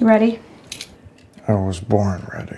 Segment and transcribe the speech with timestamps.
[0.00, 0.40] You ready?
[1.46, 2.56] I was born ready.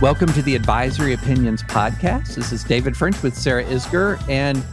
[0.00, 2.34] Welcome to the Advisory Opinions Podcast.
[2.34, 4.26] This is David French with Sarah Isgur.
[4.30, 4.64] and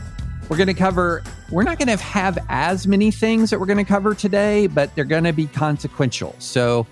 [0.52, 3.78] we're going to cover, we're not going to have as many things that we're going
[3.78, 6.36] to cover today, but they're going to be consequential.
[6.40, 6.86] So,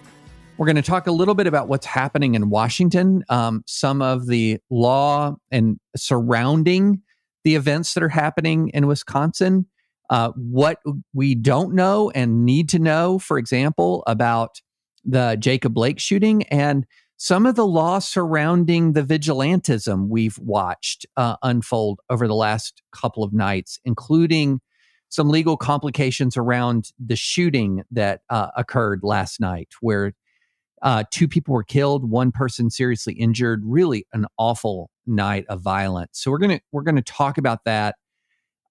[0.56, 4.28] we're going to talk a little bit about what's happening in Washington, um, some of
[4.28, 7.02] the law and surrounding
[7.44, 9.66] the events that are happening in Wisconsin,
[10.10, 10.82] uh, what
[11.14, 14.62] we don't know and need to know, for example, about
[15.04, 16.86] the Jacob Blake shooting, and
[17.22, 23.26] some of the law surrounding the vigilantism we've watched uh, unfold over the last couple
[23.26, 24.62] of nights, including
[25.10, 30.14] some legal complications around the shooting that uh, occurred last night, where
[30.82, 33.64] uh, two people were killed, one person seriously injured.
[33.66, 36.22] Really, an awful night of violence.
[36.22, 37.96] So we're gonna we're gonna talk about that.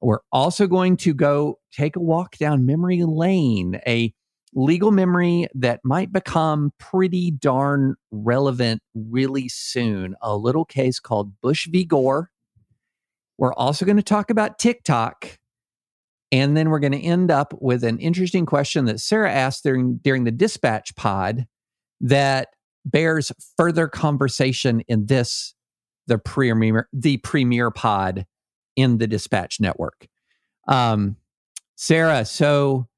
[0.01, 4.15] We're also going to go take a walk down memory lane, a
[4.55, 10.15] legal memory that might become pretty darn relevant really soon.
[10.23, 11.85] A little case called Bush v.
[11.85, 12.31] Gore.
[13.37, 15.39] We're also going to talk about TikTok.
[16.31, 19.99] And then we're going to end up with an interesting question that Sarah asked during,
[19.99, 21.47] during the dispatch pod
[22.01, 22.49] that
[22.85, 25.55] bears further conversation in this,
[26.07, 28.27] the premier, the premier pod
[28.77, 30.07] in the dispatch network.
[30.67, 31.17] Um,
[31.77, 32.89] Sarah, so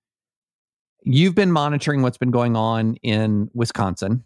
[1.03, 4.25] you've been monitoring what's been going on in Wisconsin.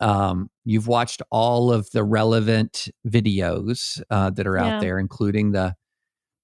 [0.00, 4.76] Um, you've watched all of the relevant videos uh, that are yeah.
[4.76, 5.74] out there, including the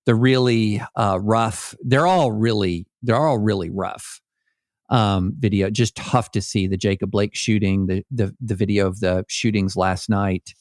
[0.06, 1.75] the really uh, rough.
[1.81, 4.21] They're all really they're all really rough
[4.89, 5.71] um, video.
[5.71, 9.77] Just tough to see the Jacob Blake shooting, the the the video of the shootings
[9.77, 10.55] last night.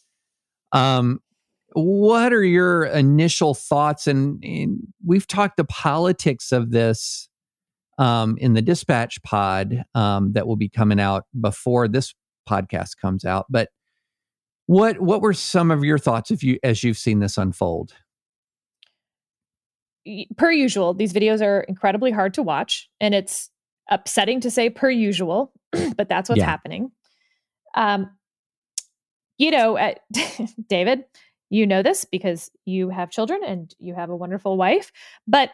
[0.72, 1.20] Um,
[1.74, 4.08] what are your initial thoughts?
[4.08, 7.29] And, and we've talked the politics of this
[8.00, 12.16] um, in the dispatch pod um, that will be coming out before this
[12.50, 13.46] podcast comes out.
[13.50, 13.70] But
[14.66, 17.94] what what were some of your thoughts if you as you've seen this unfold?
[20.38, 23.52] Per usual, these videos are incredibly hard to watch, and it's
[23.92, 25.52] upsetting to say per usual,
[25.98, 26.46] but that's what's yeah.
[26.46, 26.92] happening.
[27.76, 28.10] Um,
[29.38, 29.96] you know, uh,
[30.68, 31.04] David,
[31.50, 34.92] you know this because you have children and you have a wonderful wife,
[35.28, 35.52] but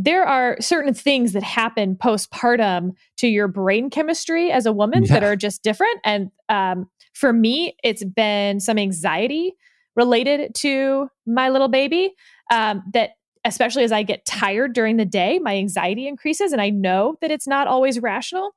[0.00, 5.14] there are certain things that happen postpartum to your brain chemistry as a woman yeah.
[5.14, 5.98] that are just different.
[6.04, 9.54] And um, for me, it's been some anxiety
[9.96, 12.14] related to my little baby
[12.52, 13.14] um, that
[13.44, 16.52] especially as I get tired during the day, my anxiety increases.
[16.52, 18.52] And I know that it's not always rational,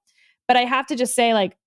[0.47, 1.57] but I have to just say, like,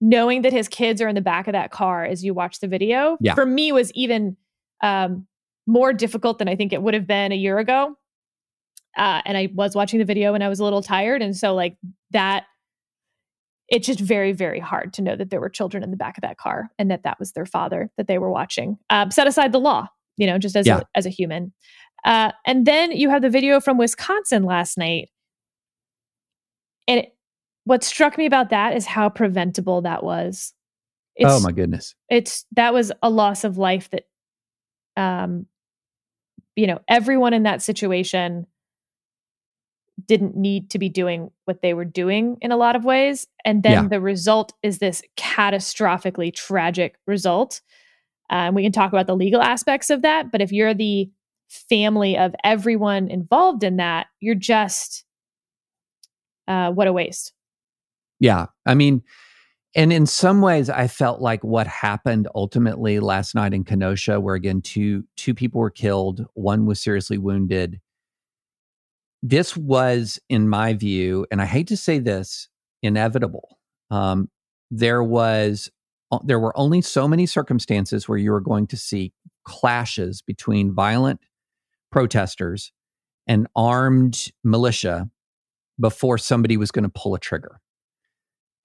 [0.00, 2.68] knowing that his kids are in the back of that car as you watch the
[2.68, 3.34] video, yeah.
[3.34, 4.38] for me was even
[4.82, 5.26] um,
[5.66, 7.98] more difficult than I think it would have been a year ago
[8.96, 11.22] uh, and I was watching the video and I was a little tired.
[11.22, 11.76] And so, like,
[12.10, 12.44] that,
[13.68, 16.22] it's just very, very hard to know that there were children in the back of
[16.22, 18.78] that car and that that was their father that they were watching.
[18.90, 20.80] Um, set aside the law, you know, just as, yeah.
[20.80, 21.52] a, as a human.
[22.04, 25.08] Uh, and then you have the video from Wisconsin last night.
[26.86, 27.16] And it,
[27.64, 30.52] what struck me about that is how preventable that was.
[31.16, 31.94] It's, oh my goodness.
[32.10, 34.04] It's that was a loss of life that
[34.96, 35.46] um
[36.56, 38.46] you know, everyone in that situation
[40.06, 43.26] didn't need to be doing what they were doing in a lot of ways.
[43.44, 43.88] And then yeah.
[43.88, 47.60] the result is this catastrophically tragic result.
[48.30, 50.32] And um, we can talk about the legal aspects of that.
[50.32, 51.10] But if you're the
[51.48, 55.04] family of everyone involved in that, you're just,
[56.48, 57.32] uh, what a waste.
[58.18, 58.46] Yeah.
[58.66, 59.02] I mean,
[59.76, 64.36] and in some ways, I felt like what happened ultimately last night in Kenosha, where
[64.36, 67.80] again two two people were killed, one was seriously wounded
[69.26, 72.46] this was, in my view, and I hate to say this,
[72.82, 73.58] inevitable.
[73.90, 74.28] Um,
[74.70, 75.70] there was
[76.24, 79.12] there were only so many circumstances where you were going to see
[79.44, 81.20] clashes between violent
[81.90, 82.70] protesters
[83.26, 85.10] and armed militia
[85.80, 87.60] before somebody was going to pull a trigger.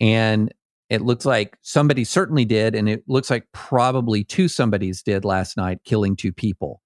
[0.02, 0.54] And
[0.90, 5.56] it looks like somebody certainly did, and it looks like probably two somebodies did last
[5.56, 6.82] night, killing two people.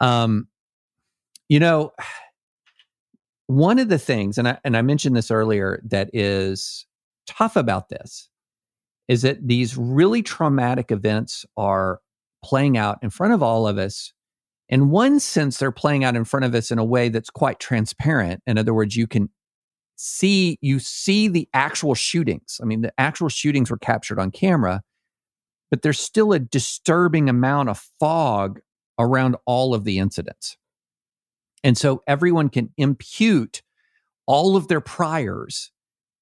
[0.00, 0.48] Um,
[1.48, 1.92] you know,
[3.48, 6.86] one of the things, and I, and I mentioned this earlier, that is
[7.26, 8.28] tough about this
[9.08, 12.00] is that these really traumatic events are
[12.44, 14.12] playing out in front of all of us.
[14.68, 17.58] In one sense, they're playing out in front of us in a way that's quite
[17.58, 18.42] transparent.
[18.46, 19.30] In other words, you can
[19.96, 22.60] see you see the actual shootings.
[22.62, 24.82] I mean, the actual shootings were captured on camera,
[25.70, 28.60] but there's still a disturbing amount of fog
[28.98, 30.58] around all of the incidents.
[31.68, 33.60] And so everyone can impute
[34.24, 35.70] all of their priors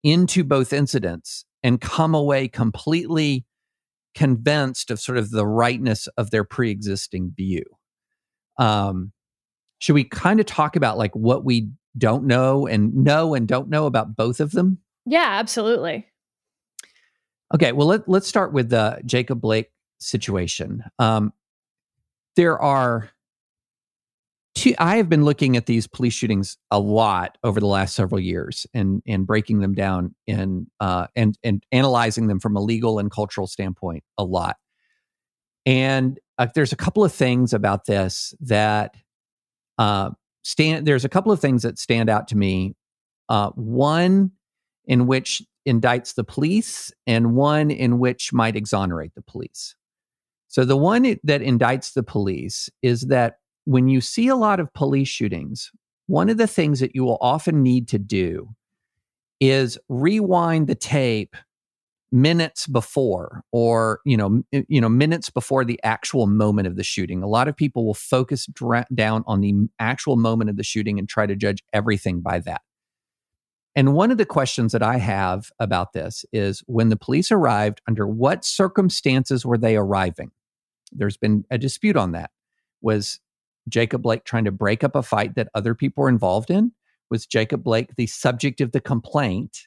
[0.03, 3.47] into both incidents and come away completely
[4.13, 7.63] convinced of sort of the rightness of their pre-existing view.
[8.59, 9.13] Um,
[9.79, 13.69] should we kind of talk about like what we don't know and know and don't
[13.69, 14.79] know about both of them?
[15.05, 16.09] Yeah, absolutely.
[17.55, 19.71] Okay, well let, let's start with the Jacob Blake
[20.01, 20.83] situation.
[20.99, 21.33] Um,
[22.35, 23.11] there are
[24.57, 28.19] two, I have been looking at these police shootings a lot over the last several
[28.19, 32.99] years and and breaking them down and uh, and and analyzing them from a legal
[32.99, 34.57] and cultural standpoint a lot.
[35.65, 38.97] And uh, there's a couple of things about this that
[39.79, 40.11] uh,
[40.43, 40.87] stand.
[40.87, 42.75] There's a couple of things that stand out to me.
[43.29, 44.33] Uh, one
[44.87, 49.75] in which indicts the police, and one in which might exonerate the police.
[50.49, 54.73] So the one that indicts the police is that when you see a lot of
[54.73, 55.71] police shootings,
[56.07, 58.55] one of the things that you will often need to do
[59.41, 61.37] is rewind the tape
[62.13, 66.85] minutes before or you know eh, you know minutes before the actual moment of the
[66.85, 67.23] shooting.
[67.23, 70.99] A lot of people will focus dra- down on the actual moment of the shooting
[70.99, 72.63] and try to judge everything by that.
[73.75, 77.83] And one of the questions that i have about this is when the police arrived
[77.89, 80.31] under what circumstances were they arriving?
[80.93, 82.31] There's been a dispute on that.
[82.81, 83.19] Was
[83.69, 86.73] Jacob Blake trying to break up a fight that other people were involved in?
[87.11, 89.67] Was Jacob Blake the subject of the complaint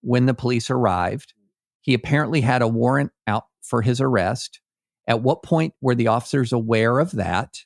[0.00, 1.34] when the police arrived?
[1.80, 4.60] He apparently had a warrant out for his arrest.
[5.06, 7.58] At what point were the officers aware of that?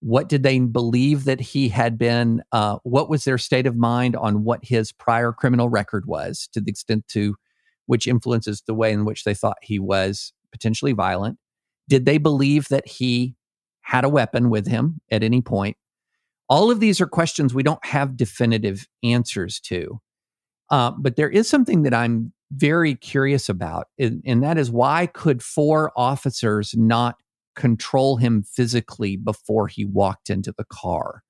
[0.00, 2.42] What did they believe that he had been?
[2.52, 6.60] Uh, what was their state of mind on what his prior criminal record was, to
[6.60, 7.36] the extent to
[7.86, 11.38] which influences the way in which they thought he was potentially violent?
[11.88, 13.34] Did they believe that he
[13.84, 15.76] had a weapon with him at any point?
[16.48, 20.00] All of these are questions we don't have definitive answers to.
[20.70, 25.06] Uh, but there is something that I'm very curious about, and, and that is why
[25.06, 27.16] could four officers not
[27.54, 31.22] control him physically before he walked into the car?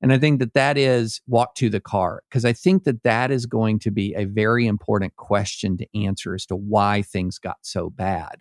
[0.00, 3.30] And I think that that is walk to the car, because I think that that
[3.30, 7.58] is going to be a very important question to answer as to why things got
[7.62, 8.36] so bad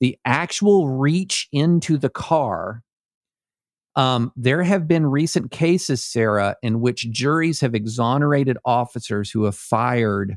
[0.00, 2.82] the actual reach into the car,
[3.96, 9.56] um, there have been recent cases, Sarah, in which juries have exonerated officers who have
[9.56, 10.36] fired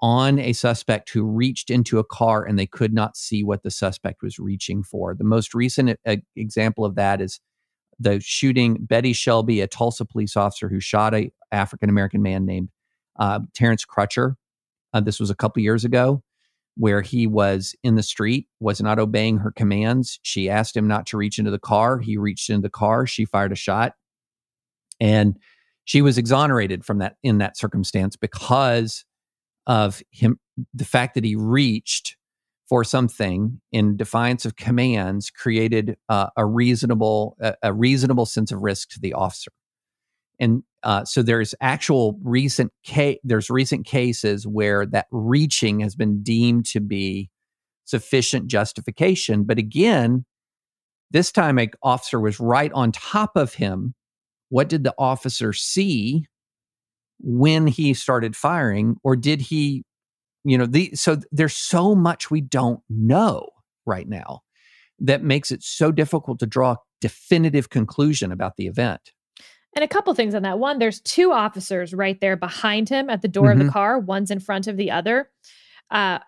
[0.00, 3.70] on a suspect who reached into a car and they could not see what the
[3.70, 5.14] suspect was reaching for.
[5.14, 7.40] The most recent uh, example of that is
[7.98, 12.70] the shooting Betty Shelby, a Tulsa police officer who shot a African American man named
[13.18, 14.34] uh, Terrence Crutcher.
[14.92, 16.22] Uh, this was a couple years ago
[16.76, 20.18] where he was in the street, was not obeying her commands.
[20.22, 21.98] She asked him not to reach into the car.
[21.98, 23.06] He reached into the car.
[23.06, 23.94] She fired a shot.
[25.00, 25.36] And
[25.84, 29.04] she was exonerated from that in that circumstance because
[29.66, 30.38] of him,
[30.72, 32.16] the fact that he reached
[32.68, 38.62] for something in defiance of commands created uh, a reasonable a, a reasonable sense of
[38.62, 39.50] risk to the officer
[40.38, 46.22] and uh, so there's actual recent case there's recent cases where that reaching has been
[46.22, 47.30] deemed to be
[47.84, 49.44] sufficient justification.
[49.44, 50.24] But again
[51.10, 53.94] this time an officer was right on top of him.
[54.48, 56.24] What did the officer see
[57.18, 58.96] when he started firing?
[59.04, 59.84] Or did he
[60.44, 63.48] you know the so there's so much we don't know
[63.86, 64.40] right now
[64.98, 69.12] that makes it so difficult to draw a definitive conclusion about the event
[69.74, 70.58] and a couple things on that.
[70.58, 73.52] One, there's two officers right there behind him at the door mm-hmm.
[73.52, 73.72] of the mm-hmm.
[73.72, 75.30] car, one's in front of the other.
[75.90, 76.18] Uh,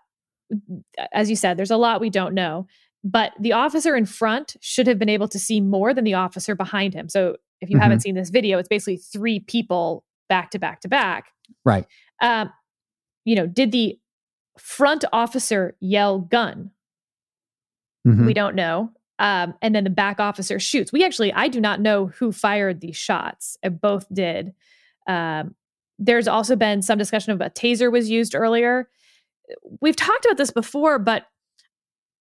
[1.12, 2.66] as you said, there's a lot we don't know,
[3.02, 6.54] but the officer in front should have been able to see more than the officer
[6.54, 7.08] behind him.
[7.08, 7.82] So if you mm-hmm.
[7.82, 11.26] haven't seen this video, it's basically three people back to back to back.
[11.64, 11.86] Right.
[12.22, 12.50] Um,
[13.24, 13.98] you know, did the
[14.58, 16.70] front officer yell gun?
[18.06, 18.26] Mm-hmm.
[18.26, 20.92] We don't know um, and then the back officer shoots.
[20.92, 23.56] We actually, I do not know who fired these shots.
[23.62, 24.52] Uh, both did.
[25.06, 25.54] Um,
[25.98, 28.88] there's also been some discussion of a taser was used earlier.
[29.80, 31.26] We've talked about this before, but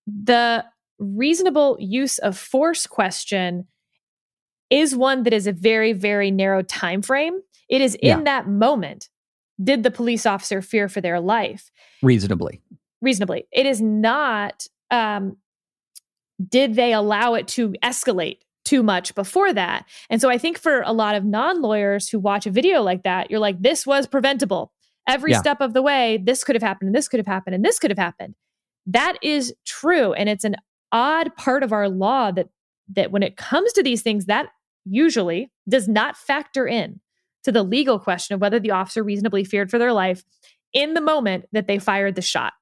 [0.06, 0.66] the
[1.00, 3.68] reasonable use of force question
[4.70, 7.40] is one that is a very, very narrow time frame.
[7.70, 8.24] It is in yeah.
[8.24, 9.10] that moment.
[9.64, 11.72] Did the police officer fear for their life?
[12.02, 12.62] Reasonably.
[13.02, 13.48] Reasonably.
[13.52, 15.38] It is not um,
[16.50, 19.86] did they allow it to escalate too much before that.
[20.10, 23.04] And so I think for a lot of non lawyers who watch a video like
[23.04, 24.72] that, you're like, this was preventable.
[25.08, 25.40] Every yeah.
[25.40, 27.78] step of the way, this could have happened, and this could have happened, and this
[27.78, 28.36] could have happened.
[28.86, 30.14] That is true.
[30.14, 30.56] And it's an
[30.92, 32.48] odd part of our law that
[32.96, 34.48] that when it comes to these things, that
[34.86, 37.00] usually does not factor in
[37.44, 40.24] to the legal question of whether the officer reasonably feared for their life
[40.74, 42.54] in the moment that they fired the shot.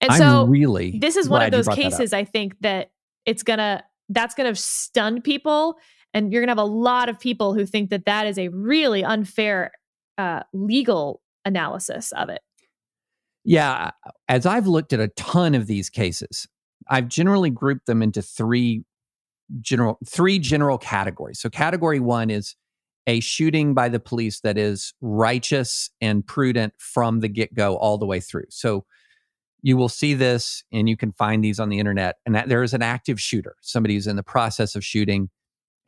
[0.00, 2.90] And I'm so really this is one of those cases I think that
[3.24, 5.76] it's going to that's going to stun people
[6.14, 8.48] and you're going to have a lot of people who think that that is a
[8.48, 9.72] really unfair
[10.16, 12.40] uh, legal analysis of it.
[13.44, 13.90] Yeah,
[14.28, 16.48] as I've looked at a ton of these cases,
[16.88, 18.84] I've generally grouped them into three
[19.60, 21.38] general three general categories.
[21.38, 22.56] So category 1 is
[23.06, 28.06] a shooting by the police that is righteous and prudent from the get-go all the
[28.06, 28.46] way through.
[28.48, 28.84] So
[29.66, 32.18] you will see this and you can find these on the internet.
[32.24, 35.28] And that there is an active shooter somebody who's in the process of shooting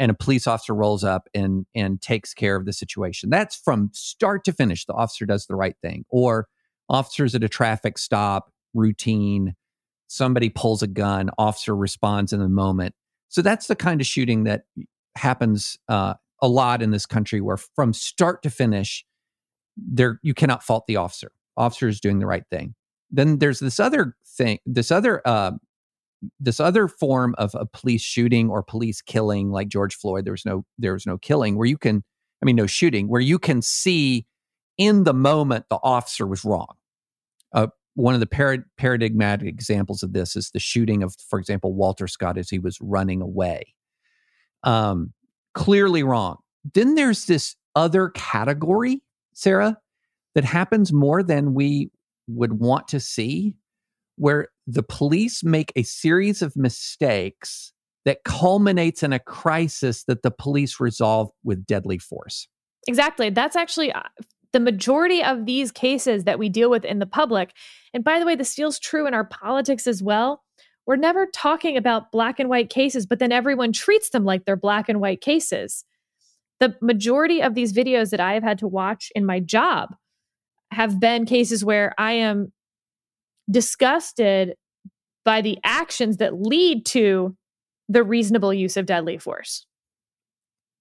[0.01, 3.31] and a police officer rolls up and and takes care of the situation.
[3.31, 6.05] That's from start to finish the officer does the right thing.
[6.09, 6.49] Or
[6.89, 9.55] officers at a traffic stop routine
[10.09, 12.97] somebody pulls a gun officer responds in the moment.
[13.29, 14.63] So that's the kind of shooting that
[15.15, 19.05] happens uh, a lot in this country where from start to finish
[19.77, 21.31] there you cannot fault the officer.
[21.57, 22.75] Officer is doing the right thing
[23.11, 25.53] then there's this other thing, this other uh,
[26.41, 30.25] this other form of a police shooting or police killing, like George Floyd.
[30.25, 32.03] There was no there was no killing where you can,
[32.43, 34.27] I mean, no shooting where you can see
[34.77, 36.75] in the moment the officer was wrong.
[37.53, 41.75] Uh, one of the parad- paradigmatic examples of this is the shooting of, for example,
[41.75, 43.75] Walter Scott as he was running away.
[44.63, 45.13] Um,
[45.55, 46.39] clearly wrong.
[46.75, 49.03] Then there's this other category,
[49.35, 49.79] Sarah,
[50.35, 51.91] that happens more than we
[52.29, 53.55] would want to see
[54.17, 57.73] where the police make a series of mistakes
[58.05, 62.49] that culminates in a crisis that the police resolve with deadly force.
[62.87, 63.31] Exactly.
[63.31, 64.03] That's actually uh,
[64.53, 67.53] the majority of these cases that we deal with in the public.
[67.93, 70.43] And by the way, this feels true in our politics as well.
[70.87, 74.57] We're never talking about black and white cases, but then everyone treats them like they're
[74.57, 75.85] black and white cases.
[76.61, 79.95] The majority of these videos that I have had to watch in my job
[80.71, 82.53] have been cases where I am
[83.51, 84.55] disgusted
[85.25, 87.37] by the actions that lead to
[87.89, 89.67] the reasonable use of deadly force.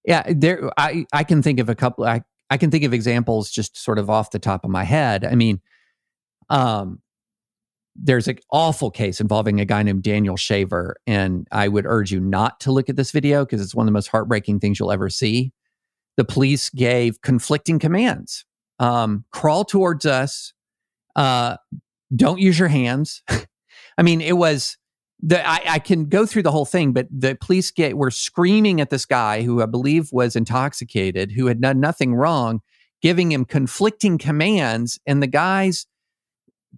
[0.04, 3.50] Yeah, there I I can think of a couple I I can think of examples
[3.50, 5.24] just sort of off the top of my head.
[5.24, 5.60] I mean,
[6.50, 7.00] um
[8.00, 12.20] there's an awful case involving a guy named Daniel Shaver and I would urge you
[12.20, 14.92] not to look at this video because it's one of the most heartbreaking things you'll
[14.92, 15.52] ever see.
[16.16, 18.44] The police gave conflicting commands
[18.78, 20.52] um, crawl towards us.
[21.16, 21.56] Uh,
[22.14, 23.22] don't use your hands.
[23.98, 24.76] I mean, it was
[25.20, 28.80] the I, I, can go through the whole thing, but the police get were screaming
[28.80, 32.60] at this guy who I believe was intoxicated, who had done nothing wrong,
[33.02, 35.86] giving him conflicting commands, and the guy's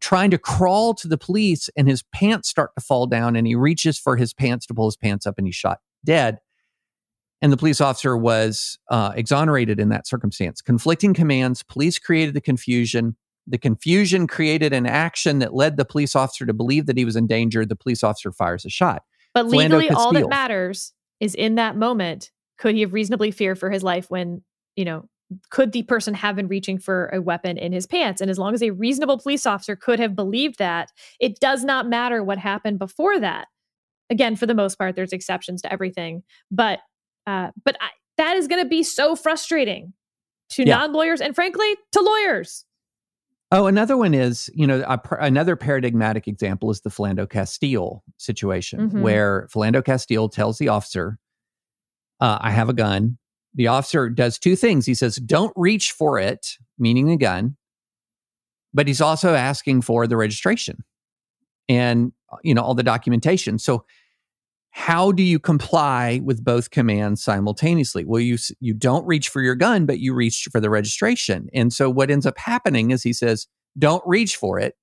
[0.00, 3.54] trying to crawl to the police, and his pants start to fall down, and he
[3.54, 6.38] reaches for his pants to pull his pants up, and he's shot dead
[7.42, 10.60] and the police officer was uh, exonerated in that circumstance.
[10.60, 13.16] Conflicting commands, police created the confusion.
[13.46, 17.16] The confusion created an action that led the police officer to believe that he was
[17.16, 17.64] in danger.
[17.64, 19.02] The police officer fires a shot.
[19.32, 23.70] But legally, all that matters is in that moment, could he have reasonably feared for
[23.70, 24.42] his life when,
[24.76, 25.08] you know,
[25.50, 28.20] could the person have been reaching for a weapon in his pants?
[28.20, 31.88] And as long as a reasonable police officer could have believed that, it does not
[31.88, 33.46] matter what happened before that.
[34.10, 36.24] Again, for the most part, there's exceptions to everything.
[36.50, 36.80] But
[37.26, 39.92] uh, but I, that is going to be so frustrating
[40.50, 40.78] to yeah.
[40.78, 42.64] non lawyers and, frankly, to lawyers.
[43.52, 48.80] Oh, another one is, you know, a, another paradigmatic example is the Philando Castile situation,
[48.80, 49.02] mm-hmm.
[49.02, 51.18] where Philando Castile tells the officer,
[52.20, 53.18] uh, I have a gun.
[53.54, 54.86] The officer does two things.
[54.86, 57.56] He says, don't reach for it, meaning the gun,
[58.72, 60.84] but he's also asking for the registration
[61.68, 62.12] and,
[62.44, 63.58] you know, all the documentation.
[63.58, 63.84] So
[64.70, 68.04] how do you comply with both commands simultaneously?
[68.04, 71.48] Well you you don't reach for your gun but you reach for the registration.
[71.52, 73.46] And so what ends up happening is he says
[73.78, 74.76] don't reach for it.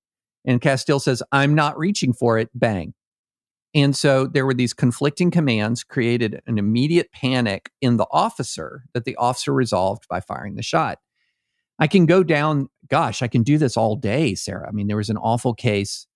[0.46, 2.50] And castile says i'm not reaching for it.
[2.54, 2.94] Bang.
[3.74, 9.06] And so there were these conflicting commands created an immediate panic in the officer that
[9.06, 11.00] the officer resolved by firing the shot.
[11.80, 14.68] I can go down gosh i can do this all day sarah.
[14.68, 16.08] I mean there was an awful case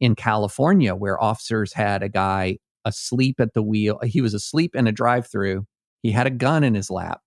[0.00, 4.00] in california where officers had a guy asleep at the wheel.
[4.04, 5.66] He was asleep in a drive through.
[6.02, 7.20] He had a gun in his lap.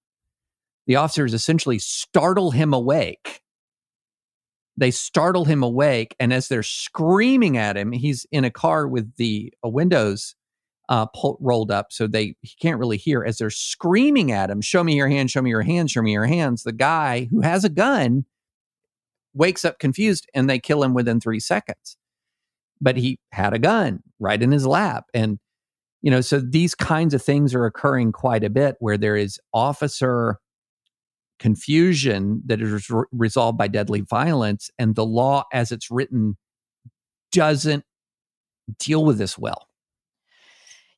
[0.87, 3.41] The officers essentially startle him awake.
[4.77, 6.15] They startle him awake.
[6.19, 10.35] And as they're screaming at him, he's in a car with the uh, windows
[10.91, 14.59] uh, pull, rolled up, so they he can't really hear as they're screaming at him,
[14.59, 15.31] "Show me your hands!
[15.31, 15.91] Show me your hands!
[15.91, 18.25] Show me your hands!" The guy who has a gun
[19.33, 21.95] wakes up confused, and they kill him within three seconds.
[22.81, 25.39] But he had a gun right in his lap, and
[26.01, 29.39] you know, so these kinds of things are occurring quite a bit where there is
[29.53, 30.39] officer
[31.39, 36.37] confusion that is re- resolved by deadly violence, and the law as it's written
[37.31, 37.83] doesn't
[38.77, 39.67] deal with this well.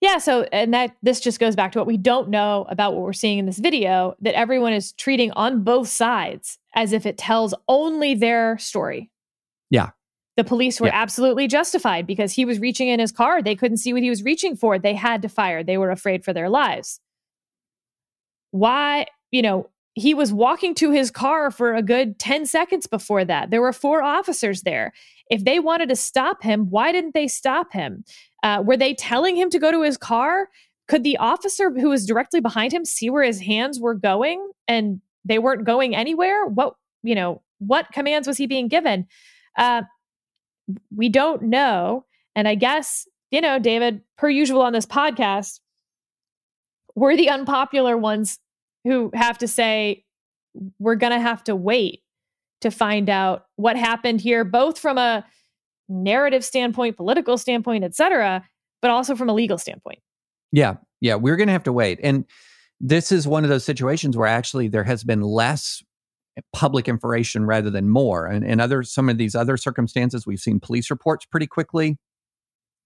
[0.02, 3.04] Yeah, so and that this just goes back to what we don't know about what
[3.04, 7.18] we're seeing in this video that everyone is treating on both sides as if it
[7.18, 9.10] tells only their story.
[9.70, 9.92] Yeah.
[10.36, 11.02] The police were Yeah.
[11.02, 13.42] absolutely justified because he was reaching in his car.
[13.42, 14.80] They couldn't see what he was reaching for.
[14.80, 15.64] They had to fire.
[15.64, 17.00] They were afraid for their lives.
[18.52, 23.24] Why, you know, he was walking to his car for a good 10 seconds before
[23.26, 23.52] that.
[23.52, 24.92] There were four officers there.
[25.30, 28.04] If they wanted to stop him, why didn't they stop him?
[28.42, 30.50] Uh, were they telling him to go to his car?
[30.88, 35.00] Could the officer who was directly behind him see where his hands were going and
[35.24, 36.46] they weren't going anywhere?
[36.48, 39.08] What, you know, what commands was he being given?
[39.58, 39.84] Uh,
[40.96, 42.06] we don't know.
[42.36, 45.60] And I guess, you know, David, per usual on this podcast,
[46.96, 48.40] we're the unpopular ones
[48.84, 50.06] who have to say,
[50.80, 52.02] we're going to have to wait
[52.62, 55.26] to find out what happened here, both from a
[55.90, 58.44] narrative standpoint, political standpoint, et cetera,
[58.82, 60.00] but also from a legal standpoint.
[60.52, 62.00] Yeah, yeah, we're going to have to wait.
[62.04, 62.26] And
[62.80, 65.84] this is one of those situations where actually there has been less
[66.52, 68.26] public information rather than more.
[68.26, 71.98] And in other some of these other circumstances, we've seen police reports pretty quickly.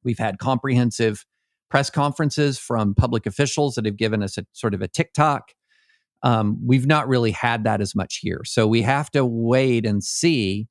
[0.04, 1.26] We've had comprehensive
[1.70, 5.52] press conferences from public officials that have given us a sort of a tick-tock.
[6.24, 10.04] Um, we've not really had that as much here, so we have to wait and
[10.04, 10.68] see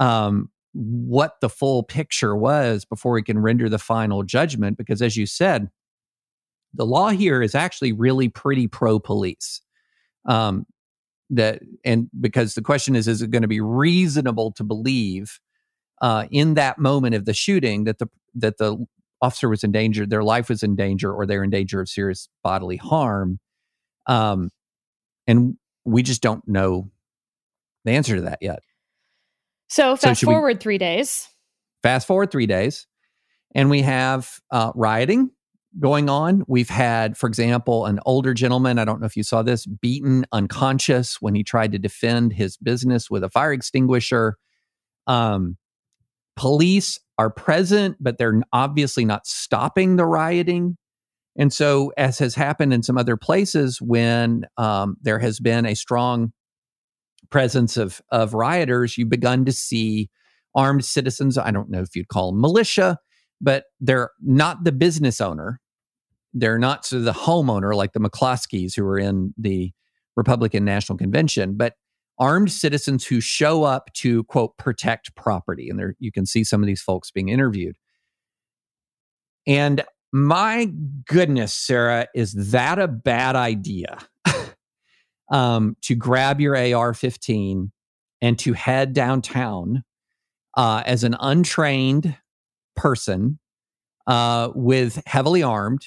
[0.00, 4.76] um, what the full picture was before we can render the final judgment.
[4.76, 5.68] Because, as you said,
[6.74, 9.62] the law here is actually really pretty pro police.
[10.26, 10.66] Um,
[11.30, 15.40] that and because the question is, is it going to be reasonable to believe
[16.00, 18.86] uh, in that moment of the shooting that the that the
[19.20, 22.28] officer was in danger, their life was in danger, or they're in danger of serious
[22.42, 23.40] bodily harm?
[24.06, 24.50] Um,
[25.26, 26.90] and we just don't know
[27.84, 28.60] the answer to that yet.
[29.68, 31.28] So fast we- forward three days.
[31.82, 32.88] Fast forward three days,
[33.54, 35.30] and we have uh, rioting
[35.80, 36.42] going on.
[36.46, 40.26] We've had, for example, an older gentleman, I don't know if you saw this, beaten
[40.32, 44.36] unconscious when he tried to defend his business with a fire extinguisher.
[45.06, 45.56] Um,
[46.36, 50.76] police are present, but they're obviously not stopping the rioting.
[51.36, 55.74] And so, as has happened in some other places, when um, there has been a
[55.74, 56.32] strong
[57.30, 60.10] presence of of rioters, you've begun to see
[60.54, 61.38] armed citizens.
[61.38, 62.98] I don't know if you'd call them militia,
[63.40, 65.60] but they're not the business owner.
[66.38, 69.72] They're not so the homeowner like the McCloskeys who are in the
[70.16, 71.74] Republican National Convention, but
[72.18, 75.68] armed citizens who show up to quote protect property.
[75.68, 77.76] And there you can see some of these folks being interviewed.
[79.46, 80.70] And my
[81.06, 83.98] goodness, Sarah, is that a bad idea?
[85.30, 87.70] um, to grab your AR 15
[88.20, 89.84] and to head downtown
[90.56, 92.16] uh, as an untrained
[92.74, 93.38] person
[94.06, 95.84] uh, with heavily armed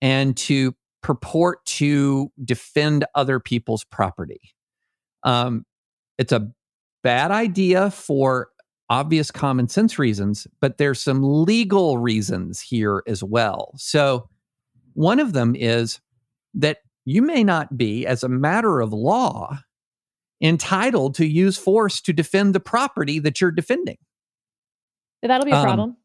[0.00, 4.40] and to purport to defend other people's property.
[5.22, 5.64] Um,
[6.18, 6.50] it's a
[7.02, 8.48] bad idea for
[8.90, 13.72] obvious common sense reasons, but there's some legal reasons here as well.
[13.76, 14.28] So,
[14.94, 16.00] one of them is
[16.54, 19.58] that you may not be, as a matter of law,
[20.42, 23.98] entitled to use force to defend the property that you're defending.
[25.22, 25.96] That'll be a Um, problem.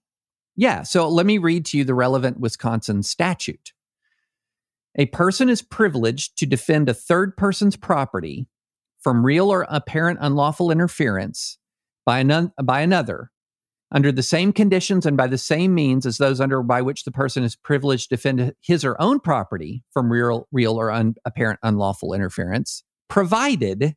[0.56, 0.84] Yeah.
[0.84, 3.73] So let me read to you the relevant Wisconsin statute.
[4.97, 8.47] A person is privileged to defend a third person's property
[8.99, 11.58] from real or apparent unlawful interference
[12.06, 12.23] by,
[12.63, 13.32] by another
[13.91, 17.12] under the same conditions and by the same means as those under by which the
[17.12, 21.60] person is privileged to defend his or own property from real, real or un- apparent
[21.63, 23.95] unlawful interference, provided,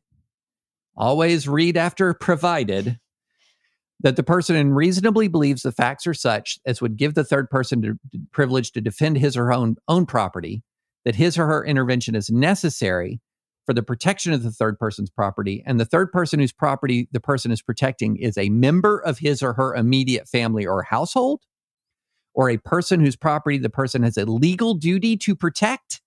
[0.95, 2.99] always read after provided,
[4.01, 7.81] that the person reasonably believes the facts are such as would give the third person
[7.81, 7.99] to,
[8.31, 10.63] privilege to defend his or her own, own property,
[11.07, 13.21] that his or her intervention is necessary
[13.65, 17.21] for the protection of the third person's property, and the third person whose property the
[17.21, 21.43] person is protecting is a member of his or her immediate family or household,
[22.33, 26.01] or a person whose property the person has a legal duty to protect,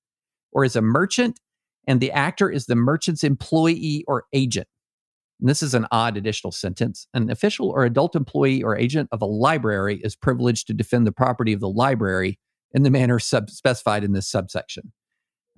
[0.52, 1.40] or is a merchant,
[1.86, 4.68] and the actor is the merchant's employee or agent.
[5.40, 7.06] And this is an odd additional sentence.
[7.14, 11.12] An official or adult employee or agent of a library is privileged to defend the
[11.12, 12.38] property of the library
[12.72, 14.92] in the manner sub- specified in this subsection.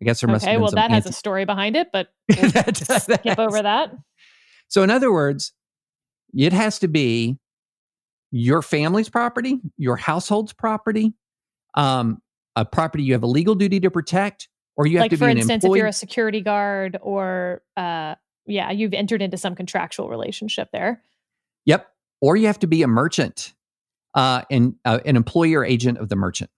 [0.00, 1.88] I guess there must okay, have been well, some that has a story behind it,
[1.92, 3.94] but we'll That- skip over that.
[4.68, 5.52] So, in other words,
[6.34, 7.38] it has to be
[8.30, 11.12] your family's property, your household's property,
[11.74, 12.20] um,
[12.56, 15.26] a property you have a legal duty to protect, or you have Like, to for
[15.26, 15.78] be an instance, employee.
[15.78, 18.14] if you're a security guard or, uh,
[18.46, 21.02] yeah, you've entered into some contractual relationship there.
[21.66, 21.86] Yep.
[22.20, 23.52] Or you have to be a merchant
[24.14, 26.50] uh, and uh, an employer agent of the merchant.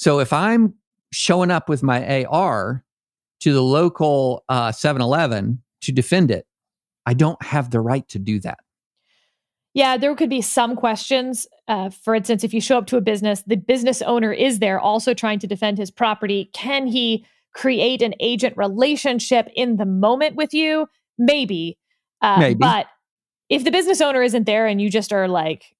[0.00, 0.72] So if I'm
[1.12, 2.82] showing up with my AR
[3.40, 6.46] to the local uh, 7-Eleven to defend it,
[7.04, 8.60] I don't have the right to do that.
[9.74, 11.46] Yeah, there could be some questions.
[11.68, 14.80] Uh, for instance, if you show up to a business, the business owner is there
[14.80, 16.48] also trying to defend his property.
[16.54, 20.86] Can he create an agent relationship in the moment with you?
[21.18, 21.76] Maybe.
[22.22, 22.54] Uh, Maybe.
[22.54, 22.86] But
[23.50, 25.76] if the business owner isn't there and you just are like,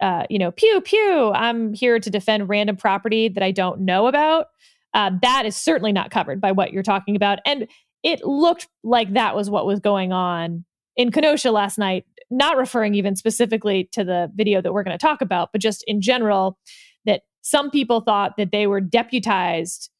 [0.00, 4.06] uh, you know, pew, pew, I'm here to defend random property that I don't know
[4.06, 4.46] about,
[4.92, 7.38] uh, that is certainly not covered by what you're talking about.
[7.46, 7.68] And
[8.02, 10.64] it looked like that was what was going on
[10.96, 15.04] in Kenosha last night, not referring even specifically to the video that we're going to
[15.04, 16.58] talk about, but just in general,
[17.04, 19.90] that some people thought that they were deputized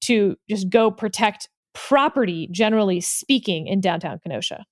[0.00, 4.64] to just go protect property, generally speaking, in downtown Kenosha.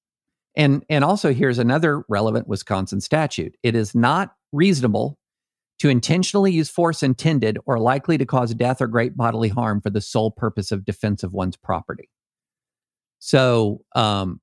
[0.57, 3.57] And and also here's another relevant Wisconsin statute.
[3.62, 5.16] It is not reasonable
[5.79, 9.90] to intentionally use force intended or likely to cause death or great bodily harm for
[9.90, 12.09] the sole purpose of defense of one's property.
[13.19, 14.40] So um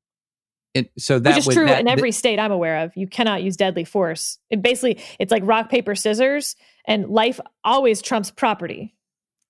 [0.73, 2.91] it, so that Which is would- true that- in every state I'm aware of.
[2.95, 4.39] You cannot use deadly force.
[4.49, 6.55] It basically, it's like rock, paper, scissors,
[6.87, 8.95] and life always trumps property.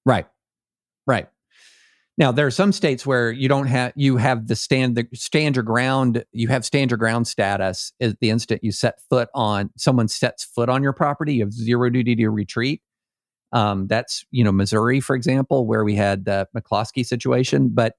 [0.05, 0.27] Right.
[1.07, 1.29] Right.
[2.17, 5.55] Now there are some states where you don't have you have the stand the stand
[5.55, 9.71] your ground you have stand your ground status is the instant you set foot on
[9.77, 12.81] someone sets foot on your property you have zero duty to retreat.
[13.51, 17.69] Um, that's you know Missouri for example where we had the McCloskey situation.
[17.73, 17.95] But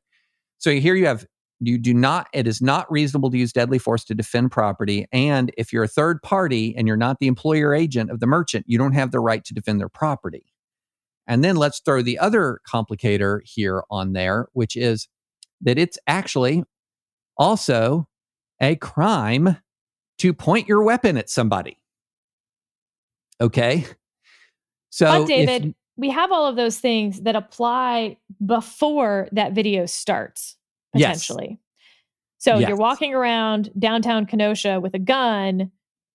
[0.58, 1.26] so here you have
[1.60, 5.52] you do not it is not reasonable to use deadly force to defend property and
[5.56, 8.78] if you're a third party and you're not the employer agent of the merchant you
[8.78, 10.53] don't have the right to defend their property.
[11.26, 15.08] And then let's throw the other complicator here on there, which is
[15.62, 16.64] that it's actually
[17.38, 18.06] also
[18.60, 19.56] a crime
[20.18, 21.78] to point your weapon at somebody.
[23.40, 23.84] Okay.
[24.90, 29.86] So, but if- David, we have all of those things that apply before that video
[29.86, 30.56] starts,
[30.94, 31.26] Yes.
[31.26, 31.58] potentially.
[32.38, 32.68] So Yes.
[32.68, 35.70] you're walking around downtown Kenosha with a gun,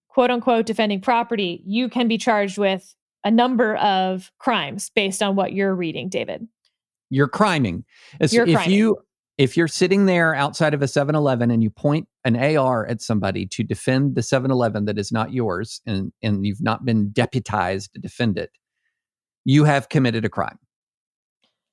[0.10, 1.64] quote unquote, defending property.
[1.66, 2.94] You can be charged with
[3.24, 6.48] a number of crimes based on what you're reading, David.
[7.10, 7.84] you're criming.
[8.20, 8.76] As- You're if criming.
[8.76, 8.98] you
[9.38, 13.46] if you're sitting there outside of a 7-Eleven and you point an AR at somebody
[13.46, 18.00] to defend the 7-Eleven that is not yours and and you've not been deputized to
[18.00, 18.52] defend it,
[19.46, 20.60] you have committed a crime.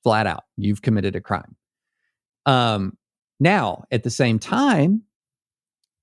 [0.05, 1.57] Flat out, you've committed a crime.
[2.47, 2.97] Um,
[3.41, 5.03] now, at the same time,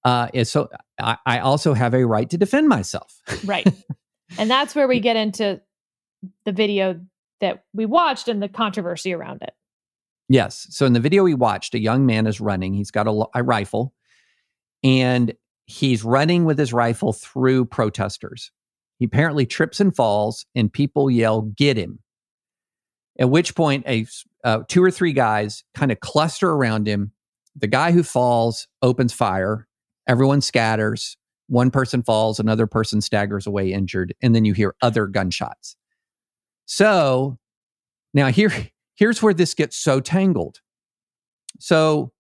[0.04, 0.68] uh, so
[1.00, 3.22] I, I also have a right to defend myself.
[3.46, 3.66] Right.
[4.38, 5.62] and that's where we get into
[6.46, 7.00] the video
[7.42, 9.54] that we watched and the controversy around it.
[10.30, 10.68] Yes.
[10.70, 12.74] So in the video we watched, a young man is running.
[12.74, 13.94] He's got a, a rifle
[14.84, 15.34] and
[15.66, 18.52] he's running with his rifle through protesters.
[19.00, 22.00] He apparently trips and falls, and people yell, Get him.
[23.20, 24.06] At which point, a
[24.44, 27.12] uh, two or three guys kind of cluster around him.
[27.56, 29.68] The guy who falls opens fire.
[30.08, 31.18] Everyone scatters.
[31.54, 35.76] One person falls, another person staggers away injured, and then you hear other gunshots.
[36.66, 37.38] So
[38.12, 38.52] now here,
[38.96, 40.62] here's where this gets so tangled.
[41.60, 42.12] So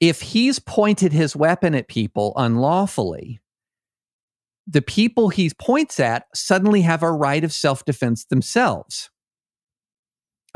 [0.00, 3.40] if he's pointed his weapon at people unlawfully,
[4.66, 9.10] the people he points at suddenly have a right of self defense themselves.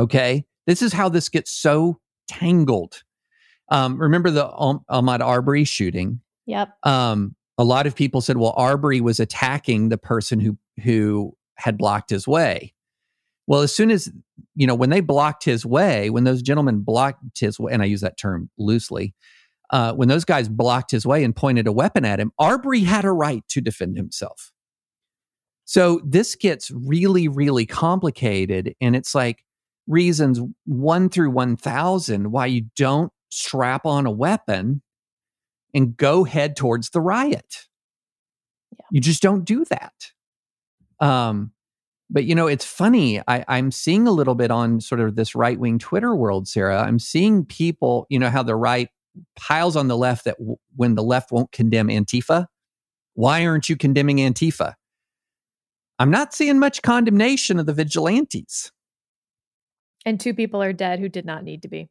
[0.00, 0.46] Okay.
[0.66, 3.04] This is how this gets so tangled.
[3.68, 6.22] Um, remember the Ahmaud Arbery shooting?
[6.46, 6.70] Yep.
[6.82, 11.78] um, a lot of people said, well, Arbery was attacking the person who who had
[11.78, 12.74] blocked his way.
[13.46, 14.10] Well, as soon as
[14.54, 17.86] you know, when they blocked his way, when those gentlemen blocked his way, and I
[17.86, 19.14] use that term loosely,
[19.70, 23.04] uh, when those guys blocked his way and pointed a weapon at him, Arbery had
[23.04, 24.52] a right to defend himself.
[25.64, 29.44] So this gets really, really complicated, and it's like
[29.86, 34.80] reasons one through one thousand why you don't strap on a weapon
[35.74, 37.66] and go head towards the riot.
[38.72, 38.86] Yeah.
[38.90, 39.92] You just don't do that.
[41.00, 41.52] Um,
[42.10, 43.20] but you know, it's funny.
[43.26, 46.82] I, I'm seeing a little bit on sort of this right wing Twitter world, Sarah.
[46.82, 48.88] I'm seeing people, you know, how the right
[49.36, 52.46] piles on the left that w- when the left won't condemn Antifa,
[53.14, 54.74] why aren't you condemning Antifa?
[55.98, 58.72] I'm not seeing much condemnation of the vigilantes.
[60.04, 61.88] And two people are dead who did not need to be.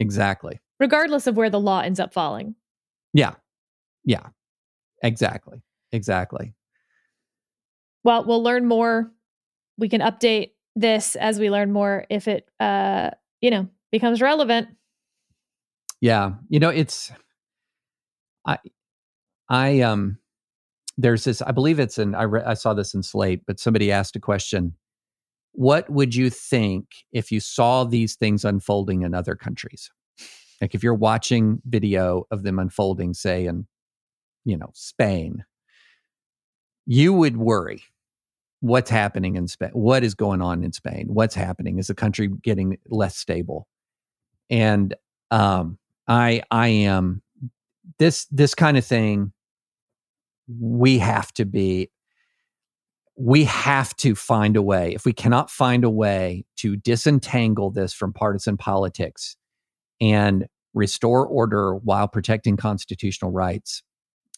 [0.00, 0.60] Exactly.
[0.80, 2.54] Regardless of where the law ends up falling.
[3.12, 3.34] Yeah.
[4.04, 4.26] Yeah.
[5.02, 5.62] Exactly.
[5.92, 6.54] Exactly.
[8.04, 9.12] Well, we'll learn more.
[9.76, 14.68] We can update this as we learn more if it uh, you know, becomes relevant.
[16.00, 16.32] Yeah.
[16.48, 17.10] You know, it's
[18.46, 18.58] I
[19.48, 20.18] I um
[20.96, 23.90] there's this I believe it's in I re, I saw this in Slate, but somebody
[23.90, 24.74] asked a question.
[25.52, 29.90] What would you think if you saw these things unfolding in other countries?
[30.60, 33.66] Like if you're watching video of them unfolding say in
[34.48, 35.44] you know, Spain,
[36.86, 37.82] you would worry
[38.60, 42.28] what's happening in Spain, what is going on in Spain, what's happening, is the country
[42.42, 43.68] getting less stable?
[44.48, 44.94] And
[45.30, 47.22] um, I I am
[47.98, 49.32] this this kind of thing.
[50.48, 51.90] We have to be.
[53.20, 54.94] We have to find a way.
[54.94, 59.36] If we cannot find a way to disentangle this from partisan politics
[60.00, 63.82] and restore order while protecting constitutional rights,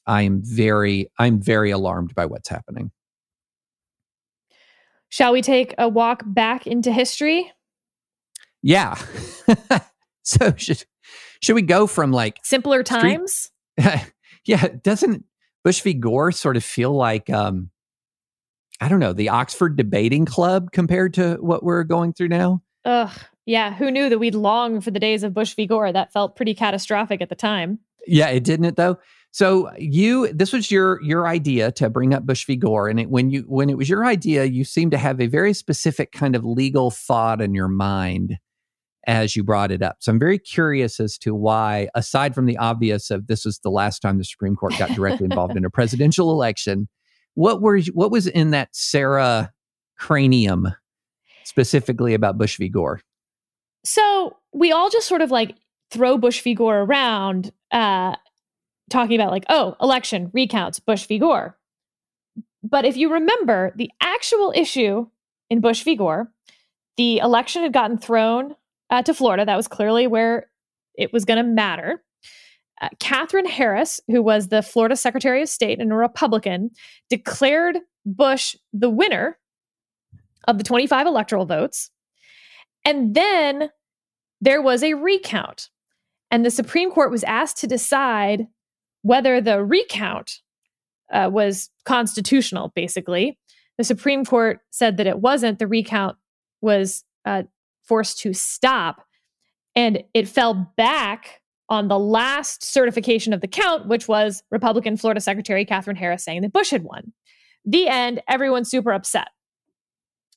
[0.06, 2.90] I am very I'm very alarmed by what's happening.
[5.08, 7.52] Shall we take a walk back into history?
[8.62, 8.96] Yeah.
[10.22, 10.84] so should
[11.42, 13.50] should we go from like simpler times?
[14.44, 15.24] yeah, doesn't
[15.64, 15.94] Bush v.
[15.94, 17.70] Gore sort of feel like um
[18.80, 22.62] I don't know, the Oxford debating club compared to what we're going through now?
[22.86, 23.10] Ugh.
[23.50, 25.66] Yeah, who knew that we'd long for the days of Bush v.
[25.66, 25.90] Gore?
[25.90, 27.80] That felt pretty catastrophic at the time.
[28.06, 29.00] Yeah, it didn't it though?
[29.32, 32.54] So you, this was your your idea to bring up Bush v.
[32.54, 35.26] Gore, and it, when you when it was your idea, you seemed to have a
[35.26, 38.38] very specific kind of legal thought in your mind
[39.08, 39.96] as you brought it up.
[39.98, 43.70] So I'm very curious as to why, aside from the obvious of this was the
[43.70, 46.86] last time the Supreme Court got directly involved in a presidential election,
[47.34, 49.52] what were what was in that Sarah
[49.98, 50.68] cranium
[51.42, 52.68] specifically about Bush v.
[52.68, 53.00] Gore?
[53.84, 55.56] So we all just sort of like
[55.90, 56.54] throw Bush v.
[56.54, 57.52] Gore around.
[57.70, 58.16] Uh,
[58.90, 61.18] talking about like, oh, election recounts, Bush v.
[61.18, 61.56] Gore.
[62.62, 65.06] But if you remember the actual issue
[65.48, 65.96] in Bush v.
[65.96, 66.30] Gore,
[66.96, 68.54] the election had gotten thrown
[68.90, 69.44] uh, to Florida.
[69.44, 70.50] That was clearly where
[70.96, 72.02] it was going to matter.
[72.82, 76.70] Uh, Katherine Harris, who was the Florida Secretary of State and a Republican,
[77.08, 79.38] declared Bush the winner
[80.48, 81.90] of the 25 electoral votes.
[82.84, 83.70] And then
[84.40, 85.68] there was a recount.
[86.30, 88.46] And the Supreme Court was asked to decide
[89.02, 90.40] whether the recount
[91.12, 93.38] uh, was constitutional, basically.
[93.78, 95.58] The Supreme Court said that it wasn't.
[95.58, 96.16] The recount
[96.60, 97.44] was uh,
[97.82, 99.04] forced to stop.
[99.74, 105.20] And it fell back on the last certification of the count, which was Republican Florida
[105.20, 107.12] Secretary Katherine Harris saying that Bush had won.
[107.64, 109.28] The end, everyone's super upset.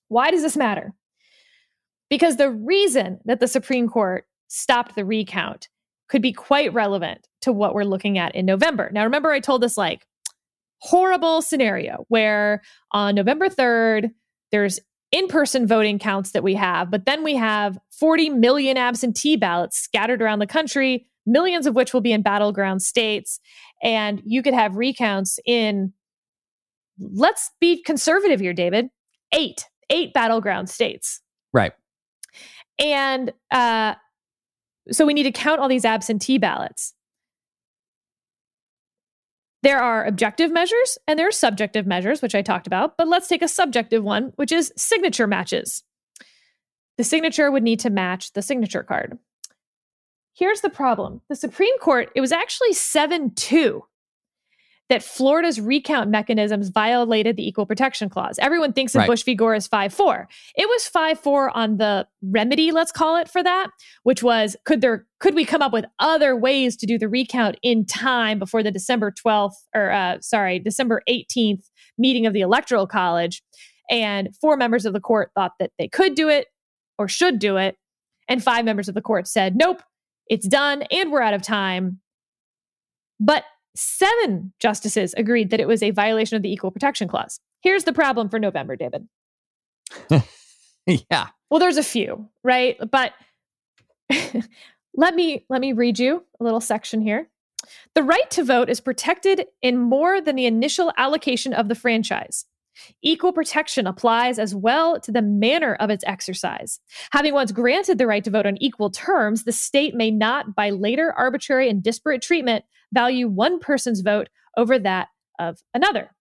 [0.08, 0.93] Why does this matter?
[2.13, 5.67] Because the reason that the Supreme Court stopped the recount
[6.10, 8.91] could be quite relevant to what we're looking at in November.
[8.93, 10.06] Now, remember, I told this like
[10.78, 14.12] horrible scenario where on November 3rd,
[14.52, 14.80] there's
[15.12, 19.80] in person voting counts that we have, but then we have 40 million absentee ballots
[19.80, 23.39] scattered around the country, millions of which will be in battleground states.
[23.82, 25.93] And you could have recounts in,
[26.99, 28.89] let's be conservative here, David,
[29.32, 31.19] eight, eight battleground states.
[31.54, 31.73] Right.
[32.80, 33.96] And uh,
[34.92, 36.94] so we need to count all these absentee ballots.
[39.62, 43.30] There are objective measures and there are subjective measures, which I talked about, but let's
[43.30, 45.84] take a subjective one, which is signature matches.
[46.98, 49.18] The signature would need to match the signature card.
[50.34, 53.84] Here's the problem the Supreme Court, it was actually 7 2
[54.93, 58.38] that Florida's recount mechanisms violated the Equal Protection Clause.
[58.38, 59.08] Everyone thinks of right.
[59.08, 59.34] Bush v.
[59.34, 60.27] Gore as 5 4.
[60.56, 63.71] It was 5 4 on the remedy, let's call it, for that,
[64.03, 67.58] which was could there could we come up with other ways to do the recount
[67.63, 71.63] in time before the December 12th or uh, sorry, December 18th
[71.97, 73.41] meeting of the Electoral College?
[73.89, 76.49] And four members of the court thought that they could do it
[76.99, 77.77] or should do it.
[78.29, 79.82] And five members of the court said, nope,
[80.27, 81.99] it's done and we're out of time.
[83.19, 83.43] But
[83.76, 87.40] Seven justices agreed that it was a violation of the Equal Protection Clause.
[87.62, 89.08] Here's the problem for November, David.
[90.86, 91.28] yeah.
[91.50, 92.78] Well, there's a few, right?
[92.92, 93.14] But
[94.96, 97.30] let me let me read you a little section here.
[97.96, 102.46] The right to vote is protected in more than the initial allocation of the franchise.
[103.02, 106.80] Equal protection applies as well to the manner of its exercise.
[107.12, 110.72] Having once granted the right to vote on equal terms, the state may not, by
[110.72, 116.12] later arbitrary and disparate treatment, value one person's vote over that of another.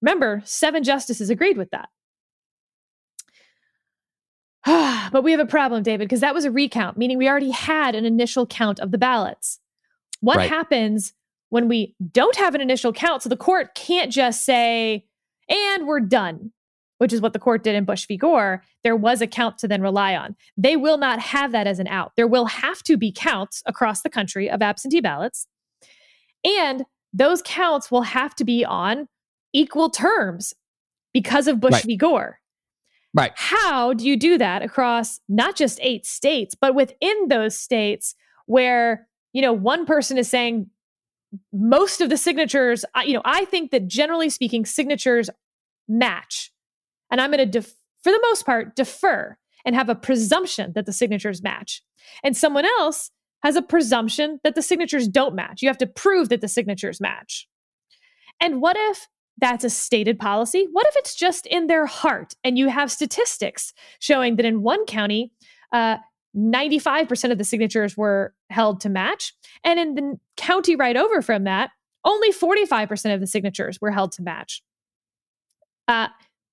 [0.00, 1.88] Remember, seven justices agreed with that.
[5.12, 7.94] but we have a problem, David, because that was a recount, meaning we already had
[7.94, 9.58] an initial count of the ballots.
[10.20, 10.48] What right.
[10.48, 11.14] happens
[11.50, 13.22] when we don't have an initial count?
[13.22, 15.04] So the court can't just say,
[15.48, 16.52] and we're done,
[16.98, 18.16] which is what the court did in Bush v.
[18.16, 18.62] Gore.
[18.84, 20.36] There was a count to then rely on.
[20.56, 22.12] They will not have that as an out.
[22.16, 25.48] There will have to be counts across the country of absentee ballots.
[26.44, 29.08] And those counts will have to be on
[29.52, 30.54] equal terms
[31.12, 31.84] because of Bush right.
[31.84, 31.96] v.
[31.96, 32.38] Gore.
[33.14, 33.32] Right.
[33.34, 38.14] How do you do that across not just eight states, but within those states
[38.46, 40.70] where, you know, one person is saying
[41.52, 45.28] most of the signatures, you know, I think that generally speaking, signatures
[45.88, 46.52] match.
[47.10, 50.86] And I'm going to, def- for the most part, defer and have a presumption that
[50.86, 51.82] the signatures match.
[52.24, 53.10] And someone else
[53.42, 55.62] has a presumption that the signatures don't match.
[55.62, 57.48] You have to prove that the signatures match.
[58.40, 60.68] And what if that's a stated policy.
[60.70, 64.84] What if it's just in their heart and you have statistics showing that in one
[64.86, 65.32] county,
[65.72, 65.96] uh,
[66.36, 69.34] 95% of the signatures were held to match.
[69.64, 71.70] And in the county right over from that,
[72.04, 74.62] only 45% of the signatures were held to match.
[75.88, 76.08] Uh,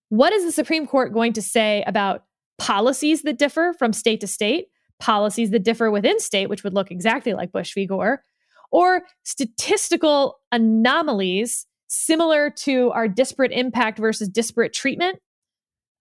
[0.10, 2.24] what is the Supreme Court going to say about
[2.58, 4.68] policies that differ from state to state,
[5.00, 7.86] policies that differ within state, which would look exactly like Bush v.
[7.86, 8.24] Gore,
[8.72, 15.20] or statistical anomalies similar to our disparate impact versus disparate treatment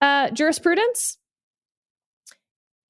[0.01, 1.17] uh, jurisprudence.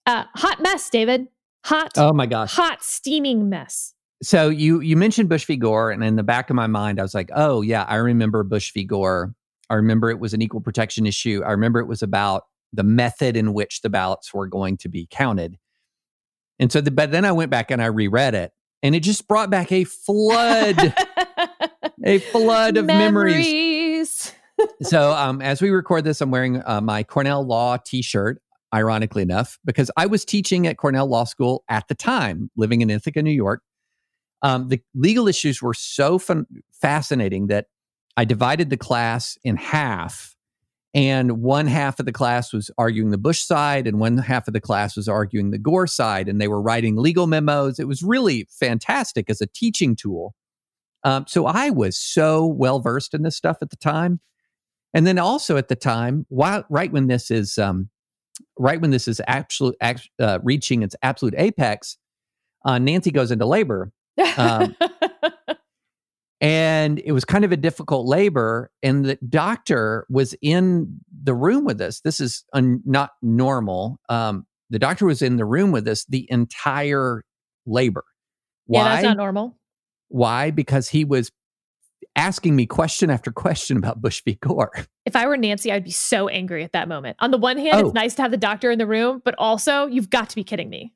[0.05, 1.27] Uh, hot mess, David.
[1.65, 1.91] Hot.
[1.97, 2.53] Oh my gosh.
[2.53, 3.93] Hot steaming mess.
[4.21, 5.55] So you you mentioned Bush v.
[5.55, 8.43] Gore, and in the back of my mind, I was like, oh yeah, I remember
[8.43, 8.83] Bush v.
[8.83, 9.33] Gore.
[9.69, 11.41] I remember it was an equal protection issue.
[11.45, 12.43] I remember it was about
[12.73, 15.57] the method in which the ballots were going to be counted.
[16.59, 18.51] And so, the, but then I went back and I reread it,
[18.83, 20.93] and it just brought back a flood
[22.03, 23.45] a flood of memories.
[23.47, 24.33] memories.
[24.81, 28.41] so, um, as we record this, I'm wearing uh, my Cornell Law T-shirt.
[28.71, 32.91] Ironically enough, because I was teaching at Cornell Law School at the time, living in
[32.91, 33.63] Ithaca, New York.
[34.43, 37.65] Um, the legal issues were so fun- fascinating that
[38.15, 40.35] I divided the class in half,
[40.99, 44.53] and one half of the class was arguing the Bush side, and one half of
[44.53, 47.79] the class was arguing the Gore side, and they were writing legal memos.
[47.79, 50.35] It was really fantastic as a teaching tool.
[51.05, 54.19] Um, so I was so well versed in this stuff at the time.
[54.93, 57.89] And then also at the time, while right when this is um,
[58.57, 61.97] right when this is absolute uh, reaching its absolute apex,
[62.65, 63.93] uh, Nancy goes into labor.
[64.35, 64.75] Um,
[66.41, 71.65] and it was kind of a difficult labor and the doctor was in the room
[71.65, 75.87] with us this is un- not normal um, the doctor was in the room with
[75.87, 77.23] us the entire
[77.65, 78.05] labor
[78.65, 78.79] Why?
[78.79, 79.59] yeah that's not normal
[80.09, 80.51] why?
[80.51, 81.31] Because he was
[82.15, 84.33] asking me question after question about Bush v.
[84.33, 84.71] Gore.
[85.05, 87.17] If I were Nancy, I'd be so angry at that moment.
[87.19, 87.85] On the one hand, oh.
[87.87, 90.43] it's nice to have the doctor in the room, but also, you've got to be
[90.43, 90.93] kidding me.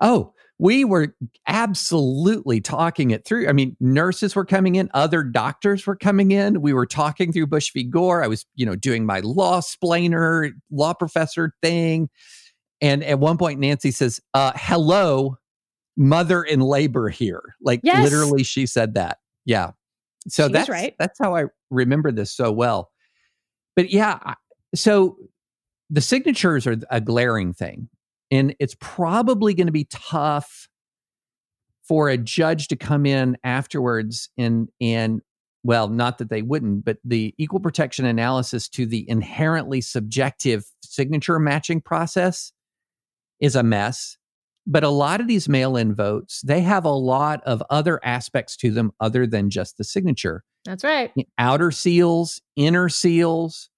[0.00, 1.12] Oh, we were
[1.48, 3.48] absolutely talking it through.
[3.48, 6.62] I mean, nurses were coming in, other doctors were coming in.
[6.62, 7.82] We were talking through Bush v.
[7.82, 8.22] Gore.
[8.22, 12.10] I was, you know, doing my law splainer, law professor thing.
[12.80, 15.36] And at one point, Nancy says, uh, hello,
[15.96, 17.56] mother in labor here.
[17.60, 18.04] Like yes.
[18.04, 19.18] literally, she said that.
[19.44, 19.72] Yeah.
[20.28, 20.94] So that's right.
[20.96, 22.92] That's how I remember this so well.
[23.74, 24.34] But yeah,
[24.76, 25.16] so
[25.90, 27.88] the signatures are a glaring thing,
[28.32, 30.68] and it's probably going to be tough
[31.86, 35.20] for a judge to come in afterwards and and
[35.64, 41.38] well, not that they wouldn't, but the equal protection analysis to the inherently subjective signature
[41.38, 42.52] matching process
[43.38, 44.16] is a mess
[44.66, 48.56] but a lot of these mail in votes, they have a lot of other aspects
[48.58, 50.44] to them other than just the signature.
[50.64, 51.12] That's right.
[51.38, 53.68] Outer seals, inner seals,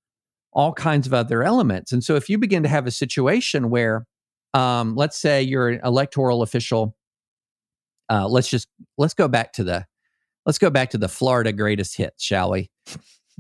[0.53, 1.93] all kinds of other elements.
[1.93, 4.07] And so if you begin to have a situation where,
[4.55, 6.97] um, let's say you're an electoral official,
[8.09, 9.87] uh, let's just let's go back to the
[10.47, 12.71] let's go back to the Florida greatest hits, shall we?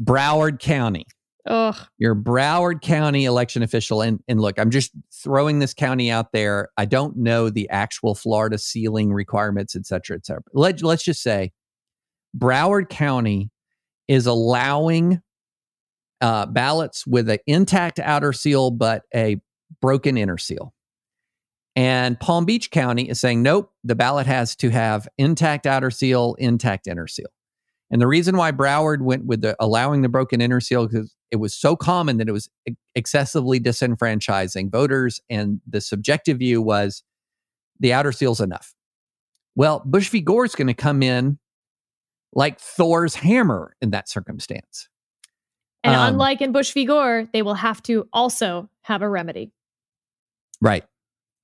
[0.02, 1.06] Broward County.
[1.46, 1.76] Ugh.
[1.98, 4.00] You're Broward County election official.
[4.00, 6.70] And, and look, I'm just throwing this county out there.
[6.78, 10.42] I don't know the actual Florida sealing requirements, et cetera, et cetera.
[10.54, 11.52] Let, let's just say
[12.36, 13.50] Broward County
[14.08, 15.20] is allowing
[16.20, 19.36] uh, ballots with an intact outer seal, but a
[19.82, 20.73] broken inner seal.
[21.76, 26.34] And Palm Beach County is saying, nope, the ballot has to have intact outer seal,
[26.38, 27.26] intact inner seal.
[27.90, 31.36] And the reason why Broward went with the allowing the broken inner seal because it
[31.36, 32.48] was so common that it was
[32.94, 37.02] excessively disenfranchising voters, and the subjective view was
[37.80, 38.74] the outer seal's enough.
[39.56, 40.20] Well, Bush v.
[40.20, 41.38] Gore is going to come in
[42.32, 44.88] like Thor's hammer in that circumstance.
[45.82, 46.84] And um, unlike in Bush v.
[46.84, 49.52] Gore, they will have to also have a remedy.
[50.60, 50.84] Right.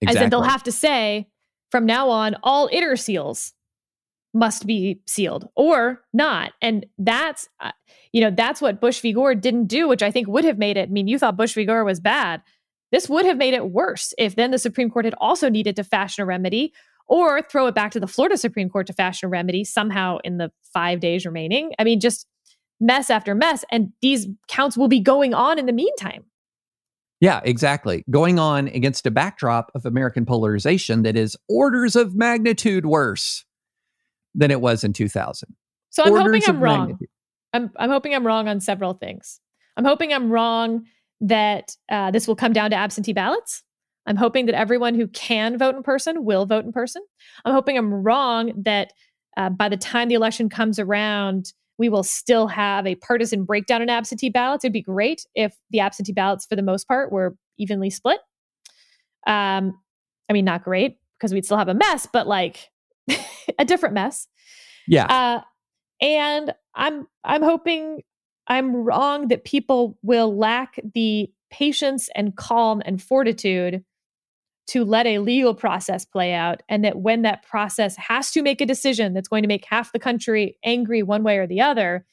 [0.03, 0.19] Exactly.
[0.19, 1.29] As in they'll have to say,
[1.71, 3.53] from now on, all inner seals
[4.33, 6.53] must be sealed or not.
[6.63, 7.73] And that's, uh,
[8.13, 9.13] you know, that's what Bush v.
[9.13, 10.89] Gore didn't do, which I think would have made it.
[10.89, 11.65] I mean, you thought Bush v.
[11.65, 12.43] Gore was bad.
[12.93, 15.85] This would have made it worse if then the Supreme Court had also needed to
[15.85, 16.73] fashion a remedy
[17.09, 20.39] or throw it back to the Florida Supreme Court to fashion a remedy somehow in
[20.39, 21.73] the five days remaining.
[21.79, 22.27] I mean, just
[22.81, 23.65] mess after mess.
[23.71, 26.25] And these counts will be going on in the meantime.
[27.21, 28.05] Yeah, exactly.
[28.11, 33.45] Going on against a backdrop of American polarization that is orders of magnitude worse
[34.35, 35.55] than it was in 2000.
[35.91, 36.99] So I'm orders hoping I'm wrong.
[37.53, 39.41] I'm, I'm hoping I'm wrong on several things.
[39.77, 40.87] I'm hoping I'm wrong
[41.21, 43.63] that uh, this will come down to absentee ballots.
[44.07, 47.03] I'm hoping that everyone who can vote in person will vote in person.
[47.45, 48.93] I'm hoping I'm wrong that
[49.37, 53.81] uh, by the time the election comes around, we will still have a partisan breakdown
[53.81, 54.67] in absentee ballots.
[54.67, 58.21] It'd be great if the absentee ballots, for the most part, were evenly split.
[59.27, 59.81] Um,
[60.29, 62.69] I mean, not great because we'd still have a mess, but like
[63.59, 64.29] a different mess.
[64.87, 65.07] Yeah.
[65.07, 65.41] Uh,
[66.03, 68.03] and I'm I'm hoping
[68.47, 73.83] I'm wrong that people will lack the patience and calm and fortitude
[74.71, 78.61] to let a legal process play out and that when that process has to make
[78.61, 82.07] a decision that's going to make half the country angry one way or the other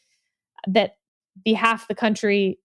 [0.66, 0.98] that
[1.46, 2.58] the half the country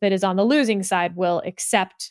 [0.00, 2.10] that is on the losing side will accept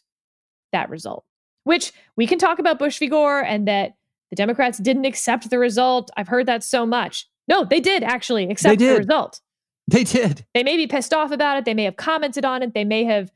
[0.71, 1.25] that result.
[1.65, 3.07] Which we can talk about bush v.
[3.07, 3.95] Gore and that
[4.29, 6.09] the democrats didn't accept the result.
[6.15, 7.27] I've heard that so much.
[7.49, 8.93] No they did actually accept did.
[8.93, 9.41] the result.
[9.89, 10.45] They did.
[10.53, 11.65] They may be pissed off about it.
[11.65, 12.73] They may have commented on it.
[12.73, 13.29] They may have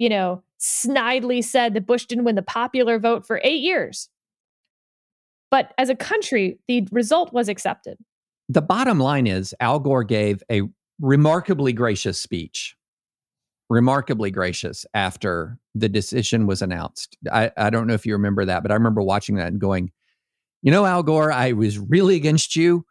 [0.00, 4.08] you know snidely said that Bush didn't win the popular vote for eight years.
[5.50, 7.98] But as a country, the result was accepted.
[8.48, 10.62] The bottom line is Al Gore gave a
[11.00, 12.76] remarkably gracious speech,
[13.68, 17.16] remarkably gracious after the decision was announced.
[17.30, 19.92] I, I don't know if you remember that, but I remember watching that and going,
[20.62, 22.86] you know, Al Gore, I was really against you,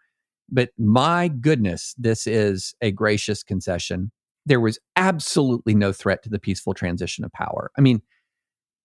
[0.49, 4.11] but my goodness, this is a gracious concession
[4.45, 7.71] there was absolutely no threat to the peaceful transition of power.
[7.77, 8.01] I mean,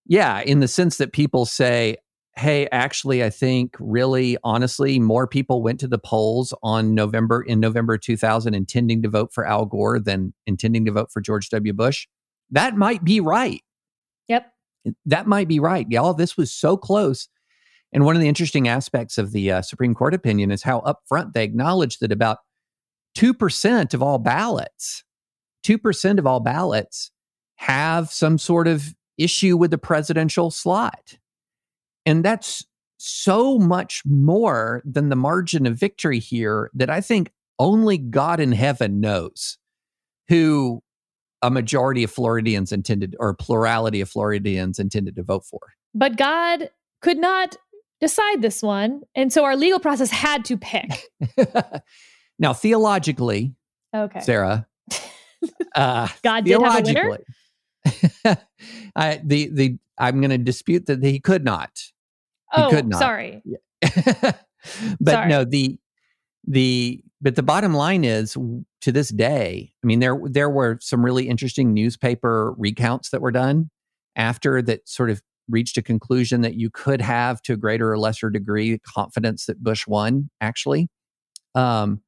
[0.07, 1.97] yeah, in the sense that people say,
[2.37, 7.59] hey, actually, I think really honestly, more people went to the polls on November in
[7.59, 11.73] November 2000 intending to vote for Al Gore than intending to vote for George W.
[11.73, 12.07] Bush.
[12.51, 13.61] That might be right.
[14.29, 14.47] Yep.
[15.07, 15.87] That might be right.
[15.91, 17.29] Y'all, this was so close.
[17.93, 21.33] And one of the interesting aspects of the uh, Supreme Court opinion is how upfront
[21.33, 22.39] they acknowledge that about
[23.17, 25.05] 2% of all ballots
[25.69, 27.11] 2% of all ballots
[27.57, 31.19] have some sort of issue with the presidential slot.
[32.07, 32.65] And that's
[32.97, 38.53] so much more than the margin of victory here that I think only God in
[38.53, 39.59] heaven knows
[40.29, 40.83] who
[41.43, 45.61] a majority of Floridians intended or a plurality of Floridians intended to vote for.
[45.95, 46.71] But God
[47.03, 47.57] could not
[48.01, 49.03] decide this one.
[49.15, 51.11] And so our legal process had to pick.
[52.39, 53.55] now, theologically,
[53.95, 54.21] okay.
[54.21, 54.67] Sarah,
[55.75, 57.19] uh, God did have a winner.
[58.97, 61.71] I, the the I'm going to dispute that he could not.
[62.55, 62.99] He oh, could not.
[62.99, 63.43] sorry.
[63.83, 64.45] but
[65.07, 65.29] sorry.
[65.29, 65.79] no, the
[66.47, 68.37] the but the bottom line is
[68.81, 69.73] to this day.
[69.83, 73.71] I mean, there there were some really interesting newspaper recounts that were done
[74.17, 77.99] after that sort of reached a conclusion that you could have to a greater or
[77.99, 80.31] lesser degree confidence that Bush won.
[80.41, 80.89] Actually,
[81.55, 82.01] um,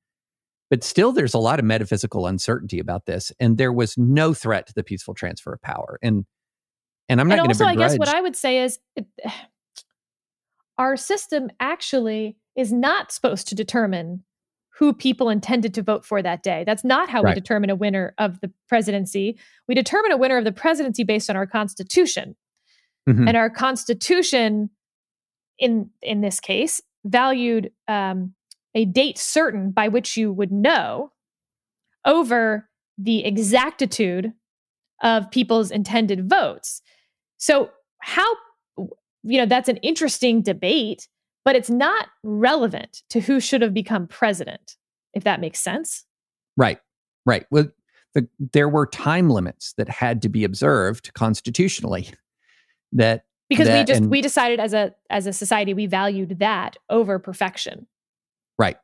[0.70, 4.68] but still, there's a lot of metaphysical uncertainty about this, and there was no threat
[4.68, 5.98] to the peaceful transfer of power.
[6.00, 6.24] And
[7.08, 7.54] and I'm not going to.
[7.54, 9.06] Also, I guess what I would say is, it,
[10.78, 14.24] our system actually is not supposed to determine
[14.78, 16.62] who people intended to vote for that day.
[16.64, 17.34] That's not how right.
[17.34, 19.38] we determine a winner of the presidency.
[19.68, 22.36] We determine a winner of the presidency based on our constitution.
[23.08, 23.28] Mm-hmm.
[23.28, 24.70] And our constitution
[25.58, 28.34] in in this case valued um,
[28.74, 31.12] a date certain by which you would know
[32.04, 32.68] over
[32.98, 34.32] the exactitude
[35.02, 36.82] of people's intended votes.
[37.38, 38.26] So, how,
[38.76, 41.08] you know, that's an interesting debate,
[41.44, 44.76] but it's not relevant to who should have become president,
[45.14, 46.04] if that makes sense.
[46.56, 46.78] Right,
[47.24, 47.46] right.
[47.50, 47.68] Well,
[48.14, 52.10] the, there were time limits that had to be observed constitutionally
[52.92, 56.40] that because that, we just and, we decided as a as a society we valued
[56.40, 57.86] that over perfection
[58.60, 58.76] Right.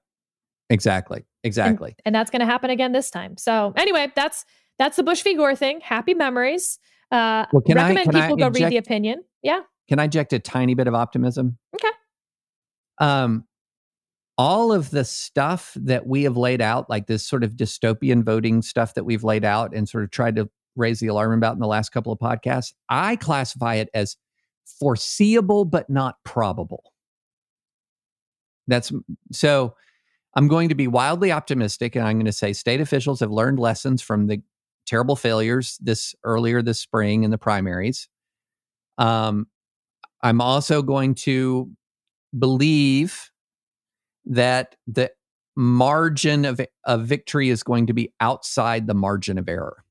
[0.70, 1.24] Exactly.
[1.44, 1.90] Exactly.
[1.90, 3.36] And, and that's going to happen again this time.
[3.36, 4.44] So anyway, that's
[4.78, 5.34] that's the Bush v.
[5.34, 5.80] Gore thing.
[5.80, 6.78] Happy memories.
[7.12, 9.22] Uh, well, can recommend I, can people I go inject, read the opinion.
[9.42, 9.60] Yeah.
[9.88, 11.58] Can I inject a tiny bit of optimism?
[11.74, 11.92] Okay.
[12.98, 13.44] Um,
[14.38, 18.62] all of the stuff that we have laid out, like this sort of dystopian voting
[18.62, 21.60] stuff that we've laid out and sort of tried to raise the alarm about in
[21.60, 24.16] the last couple of podcasts, I classify it as
[24.80, 26.92] foreseeable but not probable.
[28.66, 28.92] That's
[29.32, 29.74] so
[30.34, 33.58] I'm going to be wildly optimistic and I'm going to say state officials have learned
[33.58, 34.42] lessons from the
[34.86, 38.08] terrible failures this earlier this spring in the primaries.
[38.98, 39.46] Um,
[40.22, 41.70] I'm also going to
[42.38, 43.30] believe
[44.26, 45.10] that the
[45.56, 49.84] margin of, of victory is going to be outside the margin of error.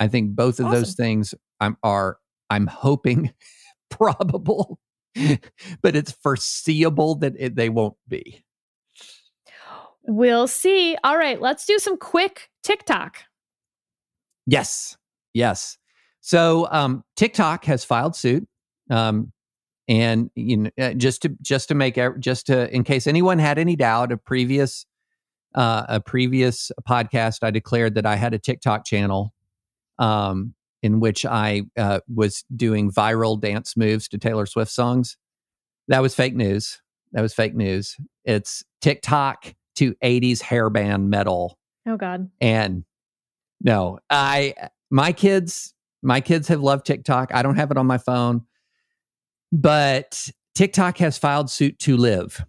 [0.00, 0.80] I think both of awesome.
[0.80, 3.32] those things I'm, are, I'm hoping,
[3.90, 4.80] probable,
[5.82, 8.42] but it's foreseeable that it, they won't be.
[10.02, 10.96] We'll see.
[11.04, 13.18] All right, let's do some quick TikTok.
[14.46, 14.96] Yes.
[15.34, 15.78] Yes.
[16.20, 18.46] So um, TikTok has filed suit.
[18.90, 19.32] Um,
[19.88, 23.58] and you know, uh, just to just to make just to in case anyone had
[23.58, 24.86] any doubt, a previous
[25.54, 29.34] uh, a previous podcast, I declared that I had a TikTok channel
[29.98, 35.16] um, in which I uh, was doing viral dance moves to Taylor Swift songs.
[35.88, 36.80] That was fake news.
[37.12, 37.96] That was fake news.
[38.24, 41.58] It's TikTok to 80s hairband metal.
[41.86, 42.30] Oh God.
[42.40, 42.84] And
[43.60, 44.54] no, I
[44.90, 47.34] my kids, my kids have loved TikTok.
[47.34, 48.42] I don't have it on my phone,
[49.52, 52.44] but TikTok has filed suit to live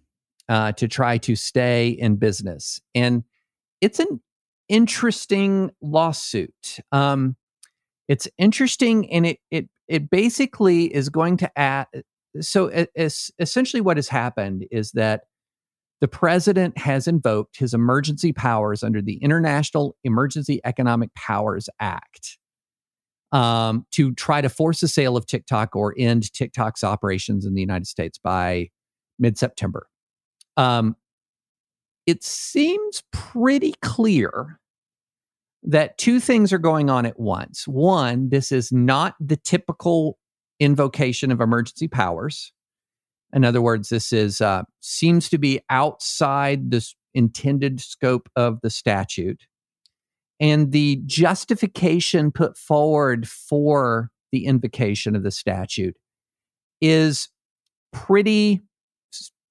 [0.48, 3.24] uh, to try to stay in business, and
[3.80, 4.20] it's an
[4.68, 6.80] interesting lawsuit.
[6.90, 7.36] Um,
[8.08, 11.86] it's interesting, and it it it basically is going to add.
[12.40, 15.22] So, it's essentially, what has happened is that
[16.00, 22.38] the president has invoked his emergency powers under the International Emergency Economic Powers Act
[23.30, 27.60] um, to try to force the sale of TikTok or end TikTok's operations in the
[27.60, 28.70] United States by
[29.18, 29.86] mid September.
[30.56, 30.96] Um,
[32.06, 34.58] it seems pretty clear
[35.62, 37.66] that two things are going on at once.
[37.68, 40.18] One, this is not the typical
[40.58, 42.52] invocation of emergency powers.
[43.32, 48.70] In other words, this is uh, seems to be outside this intended scope of the
[48.70, 49.42] statute.
[50.40, 55.96] And the justification put forward for the invocation of the statute
[56.80, 57.28] is
[57.92, 58.60] pretty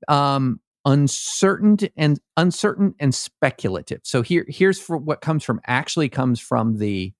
[0.07, 4.01] um, uncertain and uncertain and speculative.
[4.03, 7.13] So here, here's for what comes from actually comes from the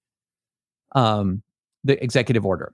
[0.94, 1.44] um,
[1.84, 2.74] the executive order.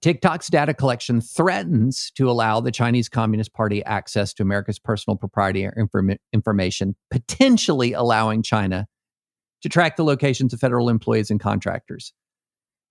[0.00, 5.72] TikTok's data collection threatens to allow the Chinese Communist Party access to America's personal proprietary
[5.76, 8.86] inform- information, potentially allowing China
[9.62, 12.12] to track the locations of federal employees and contractors.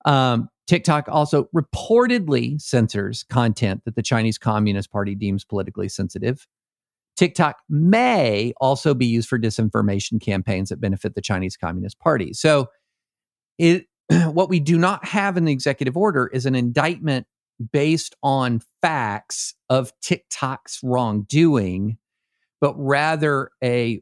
[0.06, 6.48] Um, TikTok also reportedly censors content that the Chinese Communist Party deems politically sensitive.
[7.16, 12.34] TikTok may also be used for disinformation campaigns that benefit the Chinese Communist Party.
[12.34, 12.70] So
[13.58, 17.28] it what we do not have in the executive order is an indictment
[17.72, 21.98] based on facts of TikTok's wrongdoing,
[22.60, 24.02] but rather a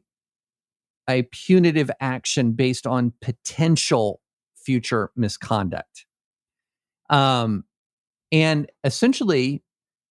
[1.08, 4.20] a punitive action based on potential
[4.56, 6.06] future misconduct.
[7.10, 7.64] Um,
[8.30, 9.62] and essentially,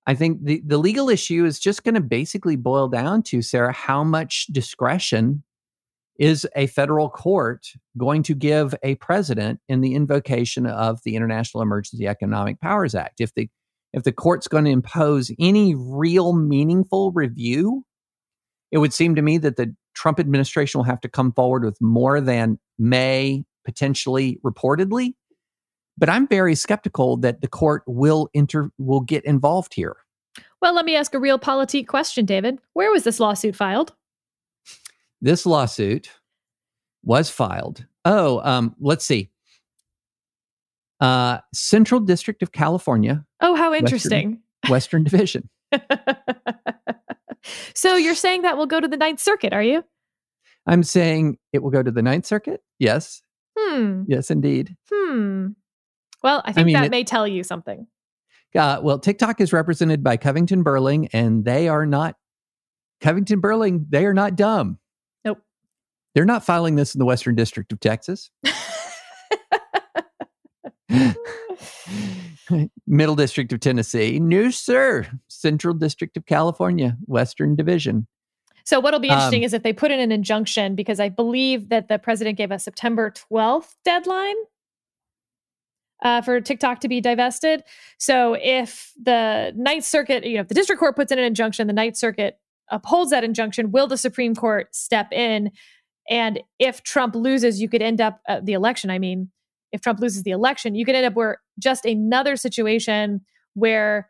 [0.08, 3.72] I think the, the legal issue is just going to basically boil down to, Sarah,
[3.72, 5.44] how much discretion
[6.18, 11.62] is a federal court going to give a president in the invocation of the International
[11.62, 13.22] Emergency Economic Powers Act?
[13.22, 13.50] If the
[13.94, 17.84] if the court's going to impose any real meaningful review,
[18.72, 21.78] it would seem to me that the Trump administration will have to come forward with
[21.82, 25.14] more than may potentially reportedly.
[26.02, 29.96] But I'm very skeptical that the court will enter will get involved here.
[30.60, 32.60] Well, let me ask a realpolitik question, David.
[32.74, 33.94] Where was this lawsuit filed?
[35.22, 36.10] This lawsuit
[37.04, 37.86] was filed.
[38.04, 39.30] Oh, um, let's see.
[41.00, 43.24] Uh, Central District of California.
[43.40, 44.42] Oh, how interesting.
[44.64, 45.50] Western, Western Division.
[47.76, 49.84] so you're saying that will go to the Ninth Circuit, are you?
[50.66, 52.64] I'm saying it will go to the Ninth Circuit.
[52.80, 53.22] Yes.
[53.56, 54.04] Hmm.
[54.08, 54.76] Yes, indeed.
[54.92, 55.50] Hmm.
[56.24, 57.88] Well, I think I mean, that it, may tell you something.
[58.56, 62.16] Uh, well, TikTok is represented by Covington Burling, and they are not
[63.00, 63.86] Covington Burling.
[63.90, 64.78] They are not dumb.
[65.26, 65.40] Nope.
[66.14, 68.30] They're not filing this in the Western District of Texas.
[72.86, 74.20] Middle District of Tennessee.
[74.20, 75.08] No, sir.
[75.30, 78.08] Central District of California, Western Division.
[78.64, 81.70] So, what'll be interesting um, is if they put in an injunction, because I believe
[81.70, 84.36] that the president gave a September 12th deadline
[86.02, 87.64] uh, for TikTok to be divested.
[87.98, 91.68] So, if the Ninth Circuit, you know, if the district court puts in an injunction,
[91.68, 92.40] the Ninth Circuit
[92.70, 95.52] upholds that injunction, will the Supreme Court step in?
[96.10, 98.90] And if Trump loses, you could end up uh, the election.
[98.90, 99.30] I mean,
[99.72, 103.22] if Trump loses the election, you could end up where just another situation
[103.54, 104.10] where,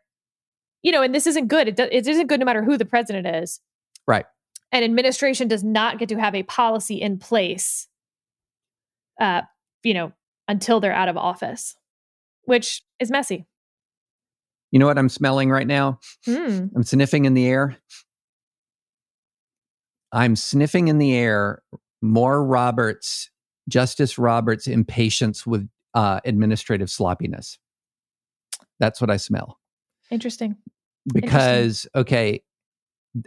[0.82, 1.68] you know, and this isn't good.
[1.68, 3.60] It, do, it isn't good no matter who the president is.
[4.06, 4.24] Right.
[4.72, 7.86] An administration does not get to have a policy in place,
[9.20, 9.42] uh,
[9.82, 10.12] you know,
[10.48, 11.76] until they're out of office,
[12.44, 13.46] which is messy.
[14.70, 16.00] You know what I'm smelling right now?
[16.26, 16.70] Mm.
[16.74, 17.76] I'm sniffing in the air.
[20.12, 21.62] I'm sniffing in the air
[22.00, 23.30] more Roberts,
[23.68, 27.58] Justice Roberts' impatience with uh, administrative sloppiness.
[28.80, 29.58] That's what I smell.
[30.10, 30.56] Interesting.
[31.12, 31.90] Because, Interesting.
[31.96, 32.42] okay,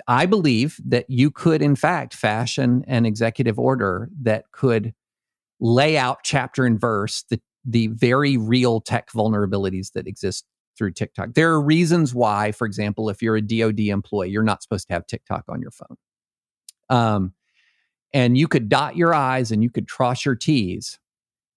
[0.07, 4.93] I believe that you could, in fact, fashion an executive order that could
[5.59, 10.45] lay out chapter and verse the, the very real tech vulnerabilities that exist
[10.78, 11.34] through TikTok.
[11.34, 14.93] There are reasons why, for example, if you're a DoD employee, you're not supposed to
[14.93, 15.97] have TikTok on your phone.
[16.89, 17.34] Um,
[18.13, 20.99] and you could dot your I's and you could cross your T's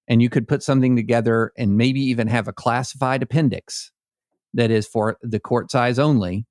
[0.09, 3.93] and you could put something together and maybe even have a classified appendix
[4.55, 6.47] that is for the court's eyes only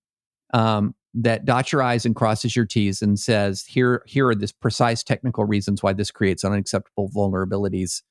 [0.54, 4.52] um, that dots your I's and crosses your T's and says, here, here are the
[4.62, 8.04] precise technical reasons why this creates unacceptable vulnerabilities,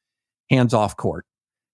[0.50, 1.24] hands off court.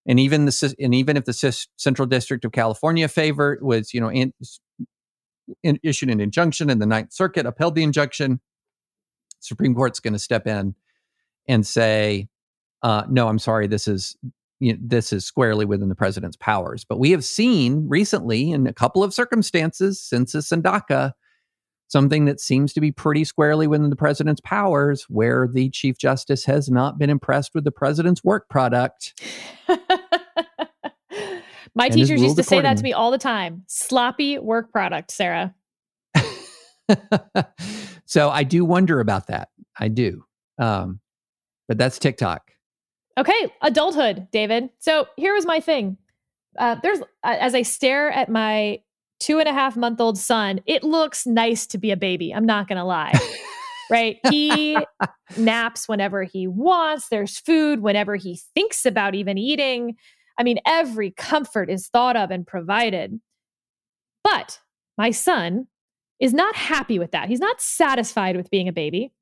[0.06, 4.10] And even the and even if the Central District of California favor was, you know,
[4.10, 4.32] in,
[5.62, 8.40] in, issued an injunction and the Ninth Circuit upheld the injunction,
[9.40, 10.74] Supreme Court's going to step in
[11.46, 12.28] and say,
[12.82, 13.68] uh, "No, I'm sorry.
[13.68, 14.16] This is
[14.58, 18.66] you know, this is squarely within the president's powers." But we have seen recently, in
[18.66, 21.12] a couple of circumstances, census and DACA,
[21.92, 26.46] something that seems to be pretty squarely within the president's powers, where the chief justice
[26.46, 29.20] has not been impressed with the president's work product.
[31.74, 33.64] My teachers used to say that to me all the time.
[33.66, 35.54] Sloppy work product, Sarah.
[38.06, 39.48] so I do wonder about that.
[39.78, 40.24] I do.
[40.58, 41.00] Um,
[41.68, 42.50] but that's TikTok.
[43.18, 44.70] Okay, adulthood, David.
[44.78, 45.98] So here was my thing.
[46.58, 48.80] Uh, there's uh, as I stare at my
[49.22, 52.34] two and a half month old son, it looks nice to be a baby.
[52.34, 53.18] I'm not gonna lie.
[53.90, 54.18] right?
[54.28, 54.76] He
[55.36, 57.08] naps whenever he wants.
[57.08, 59.96] There's food whenever he thinks about even eating.
[60.38, 63.20] I mean, every comfort is thought of and provided.
[64.24, 64.58] But
[64.98, 65.68] my son
[66.18, 67.28] is not happy with that.
[67.28, 69.12] He's not satisfied with being a baby.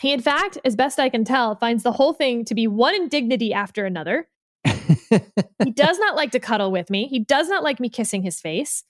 [0.00, 2.94] He, in fact, as best I can tell, finds the whole thing to be one
[2.94, 4.28] indignity after another.
[4.64, 7.06] he does not like to cuddle with me.
[7.06, 8.82] He does not like me kissing his face.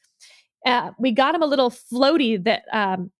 [0.65, 3.11] Uh, we got him a little floaty that um,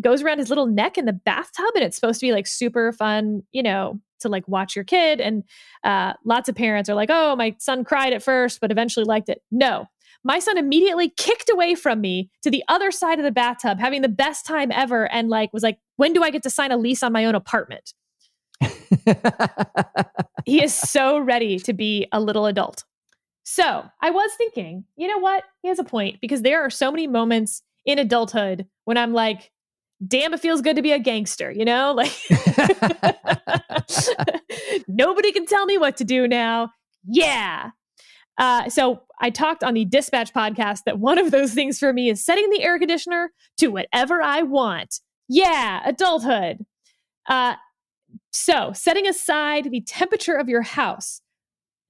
[0.00, 2.92] goes around his little neck in the bathtub, and it's supposed to be like super
[2.92, 5.20] fun, you know, to like watch your kid.
[5.20, 5.44] And
[5.82, 9.28] uh, lots of parents are like, "Oh, my son cried at first, but eventually liked
[9.28, 9.86] it." No,
[10.24, 14.02] my son immediately kicked away from me to the other side of the bathtub, having
[14.02, 16.76] the best time ever, and like was like, "When do I get to sign a
[16.76, 17.92] lease on my own apartment?"
[20.44, 22.84] he is so ready to be a little adult.
[23.44, 25.44] So I was thinking, you know what?
[25.62, 29.50] He has a point because there are so many moments in adulthood when I'm like,
[30.06, 31.92] damn, it feels good to be a gangster, you know?
[31.92, 32.12] Like,
[34.88, 36.70] nobody can tell me what to do now.
[37.06, 37.70] Yeah.
[38.38, 42.08] Uh, so I talked on the Dispatch podcast that one of those things for me
[42.08, 45.00] is setting the air conditioner to whatever I want.
[45.28, 46.64] Yeah, adulthood.
[47.28, 47.54] Uh,
[48.32, 51.20] so setting aside the temperature of your house,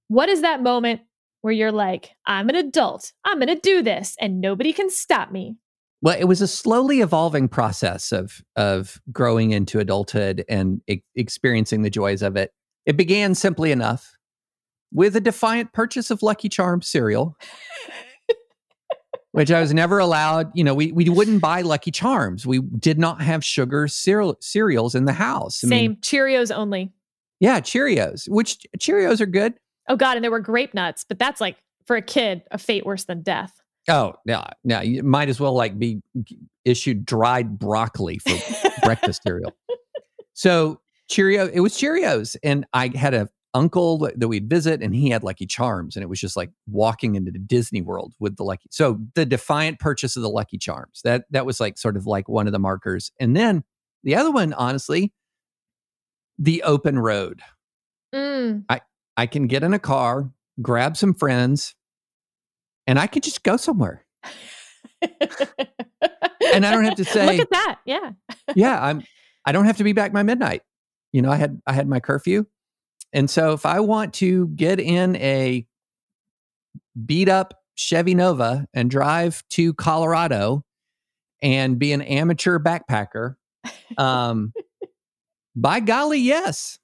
[0.09, 1.00] what is that moment
[1.45, 5.30] where you're like, I'm an adult, I'm going to do this, and nobody can stop
[5.30, 5.59] me?
[6.01, 11.82] Well, it was a slowly evolving process of of growing into adulthood and e- experiencing
[11.82, 12.55] the joys of it.
[12.86, 14.16] It began simply enough
[14.90, 17.36] with a defiant purchase of Lucky Charms cereal,
[19.32, 20.51] which I was never allowed.
[20.55, 22.47] You know, we, we wouldn't buy Lucky Charms.
[22.47, 25.62] We did not have sugar cereal, cereals in the house.
[25.62, 25.90] I Same.
[25.90, 26.90] Mean, Cheerios only.
[27.38, 29.55] Yeah, Cheerios, which Cheerios are good.
[29.89, 30.16] Oh, God.
[30.16, 31.57] And there were grape nuts, but that's like,
[31.87, 33.61] for a kid, a fate worse than death.
[33.89, 34.45] Oh, yeah.
[34.62, 34.80] Yeah.
[34.80, 36.01] You might as well like be
[36.64, 38.35] issued dried broccoli for
[38.82, 39.53] breakfast cereal.
[40.32, 40.80] So
[41.11, 42.37] Cheerio, it was Cheerios.
[42.43, 46.09] And I had a uncle that we'd visit and he had Lucky Charms and it
[46.09, 48.68] was just like walking into the Disney World with the Lucky.
[48.70, 51.01] So the defiant purchase of the Lucky Charms.
[51.05, 53.12] That that was like sort of like one of the markers.
[53.20, 53.62] And then
[54.03, 55.12] the other one honestly
[56.39, 57.43] the open road.
[58.12, 58.64] Mm.
[58.68, 58.80] I
[59.16, 61.74] I can get in a car, grab some friends
[62.86, 64.04] and I can just go somewhere.
[65.02, 67.78] and I don't have to say Look at that.
[67.84, 68.10] Yeah.
[68.54, 69.02] yeah, I'm
[69.46, 70.62] I don't have to be back by midnight.
[71.12, 72.46] You know, I had I had my curfew
[73.14, 75.64] and so if I want to get in a
[77.06, 80.64] beat up Chevy Nova and drive to Colorado
[81.40, 83.36] and be an amateur backpacker,
[83.98, 84.52] um,
[85.54, 86.78] by golly, yes,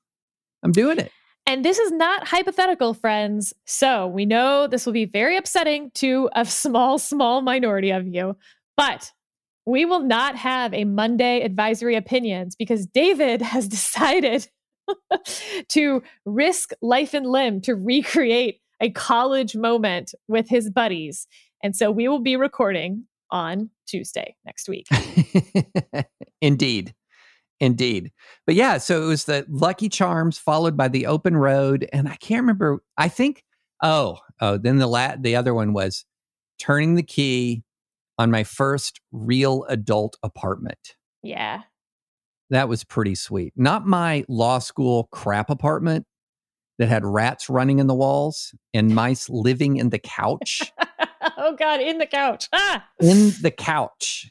[0.62, 1.10] I'm doing it.
[1.50, 3.52] And this is not hypothetical, friends.
[3.66, 8.36] So we know this will be very upsetting to a small, small minority of you.
[8.76, 9.10] But
[9.66, 14.46] we will not have a Monday advisory opinions because David has decided
[15.70, 21.26] to risk life and limb to recreate a college moment with his buddies.
[21.64, 24.86] And so we will be recording on Tuesday next week.
[26.40, 26.94] Indeed.
[27.60, 28.10] Indeed.
[28.46, 31.86] But yeah, so it was the Lucky Charms followed by the Open Road.
[31.92, 33.44] And I can't remember, I think,
[33.82, 36.06] oh, oh, then the la- the other one was
[36.58, 37.62] turning the key
[38.18, 40.96] on my first real adult apartment.
[41.22, 41.62] Yeah.
[42.48, 43.52] That was pretty sweet.
[43.56, 46.06] Not my law school crap apartment
[46.78, 50.72] that had rats running in the walls and mice living in the couch.
[51.36, 52.48] oh God, in the couch.
[52.54, 52.86] Ah!
[53.00, 54.30] In the couch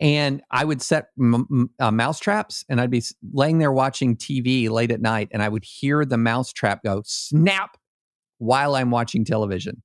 [0.00, 4.70] and I would set m- uh, mouse traps, and I'd be laying there watching TV
[4.70, 7.76] late at night, and I would hear the mouse trap go snap
[8.38, 9.82] while I'm watching television.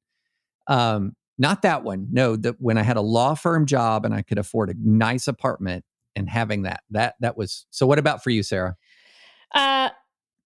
[0.68, 2.08] Um, not that one.
[2.12, 5.28] No, that when I had a law firm job and I could afford a nice
[5.28, 5.84] apartment
[6.16, 7.66] and having that, that that was.
[7.72, 8.78] So, what about for you, Sarah?
[9.54, 9.90] Uh,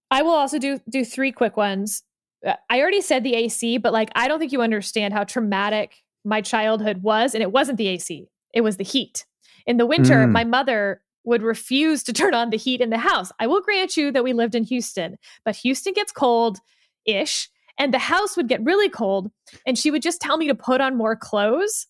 [0.10, 2.02] I will also do do three quick ones.
[2.46, 5.98] Uh, I already said the AC, but like I don't think you understand how traumatic
[6.26, 9.26] my childhood was, and it wasn't the AC; it was the heat.
[9.66, 10.32] In the winter, mm.
[10.32, 13.32] my mother would refuse to turn on the heat in the house.
[13.40, 16.60] I will grant you that we lived in Houston, but Houston gets cold
[17.06, 19.32] ish, and the house would get really cold.
[19.66, 21.88] And she would just tell me to put on more clothes.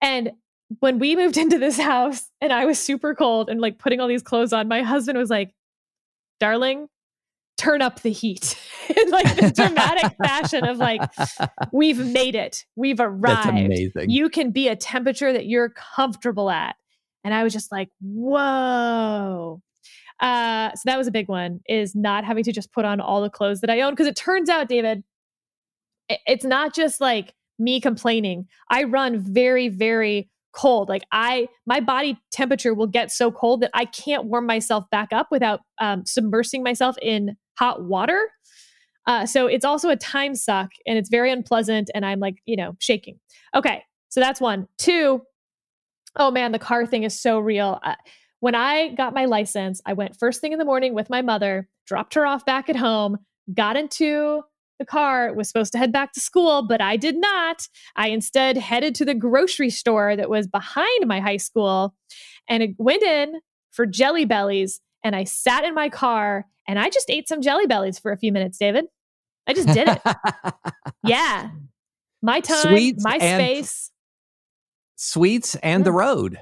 [0.00, 0.32] And
[0.80, 4.08] when we moved into this house and I was super cold and like putting all
[4.08, 5.54] these clothes on, my husband was like,
[6.40, 6.88] darling,
[7.58, 8.56] turn up the heat
[8.96, 11.02] in like this dramatic fashion of like
[11.72, 13.72] we've made it we've arrived
[14.06, 16.76] you can be a temperature that you're comfortable at
[17.28, 19.60] and I was just like, whoa.
[20.18, 23.20] Uh, so that was a big one is not having to just put on all
[23.20, 23.94] the clothes that I own.
[23.94, 25.04] Cause it turns out, David,
[26.08, 28.48] it's not just like me complaining.
[28.70, 30.88] I run very, very cold.
[30.88, 35.12] Like I, my body temperature will get so cold that I can't warm myself back
[35.12, 38.30] up without um, submersing myself in hot water.
[39.06, 41.90] Uh, so it's also a time suck and it's very unpleasant.
[41.94, 43.20] And I'm like, you know, shaking.
[43.54, 43.82] Okay.
[44.08, 44.66] So that's one.
[44.78, 45.20] Two,
[46.18, 47.80] oh man, the car thing is so real.
[47.82, 47.94] Uh,
[48.40, 51.68] when I got my license, I went first thing in the morning with my mother,
[51.86, 53.18] dropped her off back at home,
[53.54, 54.42] got into
[54.78, 57.66] the car, was supposed to head back to school, but I did not.
[57.96, 61.94] I instead headed to the grocery store that was behind my high school
[62.48, 63.40] and it went in
[63.72, 64.80] for jelly bellies.
[65.02, 68.16] And I sat in my car and I just ate some jelly bellies for a
[68.16, 68.84] few minutes, David.
[69.48, 70.00] I just did it.
[71.04, 71.50] yeah.
[72.22, 73.90] My time, Sweets my space
[74.98, 76.38] sweets and the road.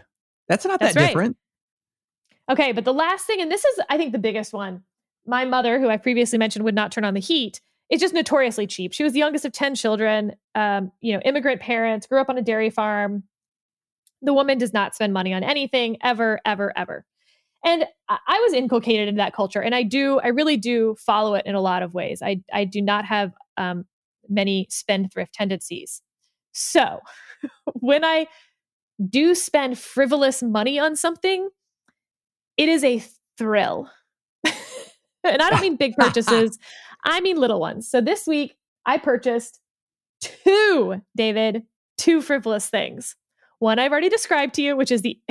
[0.49, 1.07] That's not That's that right.
[1.09, 1.37] different.
[2.51, 4.83] Okay, but the last thing, and this is, I think, the biggest one.
[5.27, 8.67] My mother, who I previously mentioned would not turn on the heat, is just notoriously
[8.67, 8.93] cheap.
[8.93, 12.39] She was the youngest of 10 children, um, you know, immigrant parents, grew up on
[12.39, 13.25] a dairy farm.
[14.23, 17.05] The woman does not spend money on anything ever, ever, ever.
[17.65, 21.45] And I was inculcated into that culture, and I do, I really do follow it
[21.47, 22.23] in a lot of ways.
[22.23, 23.87] I, I do not have um,
[24.29, 26.01] many spendthrift tendencies.
[26.53, 27.01] So
[27.75, 28.29] when I
[29.05, 31.49] do spend frivolous money on something,
[32.57, 33.03] it is a
[33.39, 33.91] thrill.
[34.45, 36.59] and I don't mean big purchases,
[37.05, 37.89] I mean little ones.
[37.89, 39.61] So this week, I purchased
[40.21, 41.65] two, David,
[41.99, 43.17] two frivolous things.
[43.59, 45.19] One I've already described to you, which is the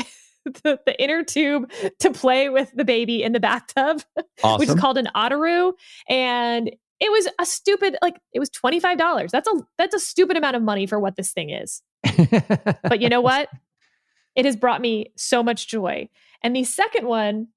[0.64, 4.04] the, the, inner tube to play with the baby in the bathtub,
[4.44, 4.60] awesome.
[4.60, 5.74] which is called an Otteroo.
[6.08, 9.30] And it was a stupid, like it was $25.
[9.32, 11.82] That's a that's a stupid amount of money for what this thing is
[12.84, 13.50] but you know what?
[14.36, 16.10] It has brought me so much joy.
[16.42, 17.48] And the second one,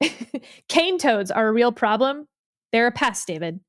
[0.68, 2.26] cane toads are a real problem.
[2.72, 3.60] They're a pest, David.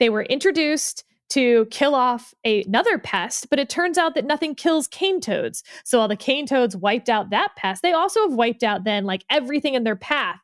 [0.00, 4.54] They were introduced to kill off a, another pest, but it turns out that nothing
[4.54, 5.62] kills cane toads.
[5.84, 9.04] So while the cane toads wiped out that pest, they also have wiped out then
[9.04, 10.40] like everything in their path.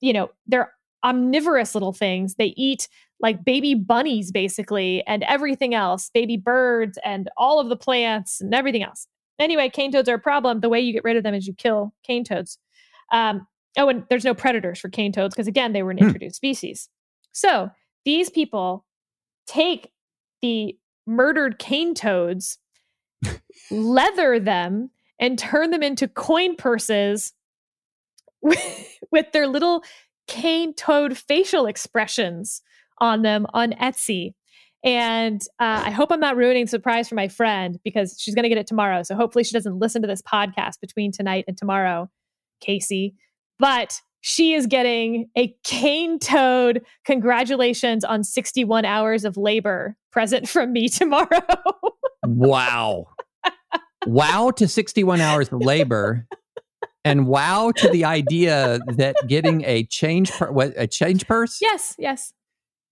[0.00, 0.72] You know, they're
[1.04, 2.36] omnivorous little things.
[2.36, 2.88] They eat
[3.20, 8.54] like baby bunnies basically and everything else, baby birds and all of the plants and
[8.54, 9.06] everything else.
[9.38, 10.60] Anyway, cane toads are a problem.
[10.60, 12.58] The way you get rid of them is you kill cane toads.
[13.12, 13.46] Um,
[13.76, 16.06] oh, and there's no predators for cane toads because again, they were an hmm.
[16.06, 16.88] introduced species.
[17.32, 17.70] So
[18.04, 18.84] these people
[19.46, 19.90] take
[20.42, 22.58] the murdered cane toads,
[23.70, 24.90] leather them,
[25.20, 27.32] and turn them into coin purses
[28.42, 29.82] with their little
[30.28, 32.62] cane toad facial expressions
[33.00, 34.34] on them on Etsy.
[34.84, 38.44] And uh, I hope I'm not ruining the surprise for my friend because she's going
[38.44, 39.02] to get it tomorrow.
[39.02, 42.08] So hopefully she doesn't listen to this podcast between tonight and tomorrow,
[42.60, 43.16] Casey.
[43.58, 50.72] But she is getting a cane toad congratulations on 61 hours of labor present from
[50.72, 51.28] me tomorrow.
[52.24, 53.06] wow.
[54.06, 56.26] Wow to 61 hours of labor.
[57.04, 61.58] And wow to the idea that getting a change per- what, a change purse?
[61.60, 62.32] Yes, yes.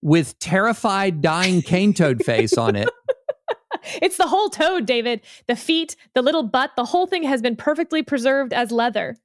[0.02, 2.88] With terrified dying cane toad face on it.
[4.02, 5.20] it's the whole toad, David.
[5.46, 9.16] The feet, the little butt, the whole thing has been perfectly preserved as leather.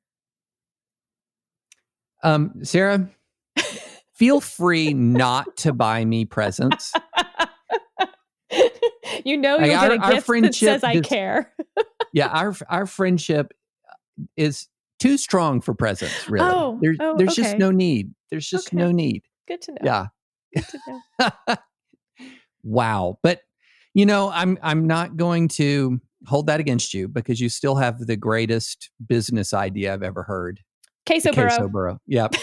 [2.24, 3.09] Um, Sarah,
[4.13, 6.93] feel free not to buy me presents.
[9.26, 11.51] you know you'll like get our, a gift that says "I care."
[12.13, 13.53] yeah, our our friendship
[14.38, 14.67] is
[14.99, 16.30] too strong for presents.
[16.30, 17.43] Really, oh, there's oh, there's okay.
[17.43, 18.13] just no need.
[18.30, 18.78] There's just okay.
[18.78, 19.24] no need.
[19.47, 19.80] Good to know.
[19.84, 20.05] Yeah.
[20.54, 20.80] Good to
[21.18, 21.56] know.
[22.64, 23.41] wow, but
[23.93, 27.99] you know, I'm I'm not going to hold that against you because you still have
[27.99, 30.62] the greatest business idea I've ever heard.
[31.06, 31.47] Queso burro.
[31.47, 31.99] Queso burro.
[32.08, 32.36] Yep.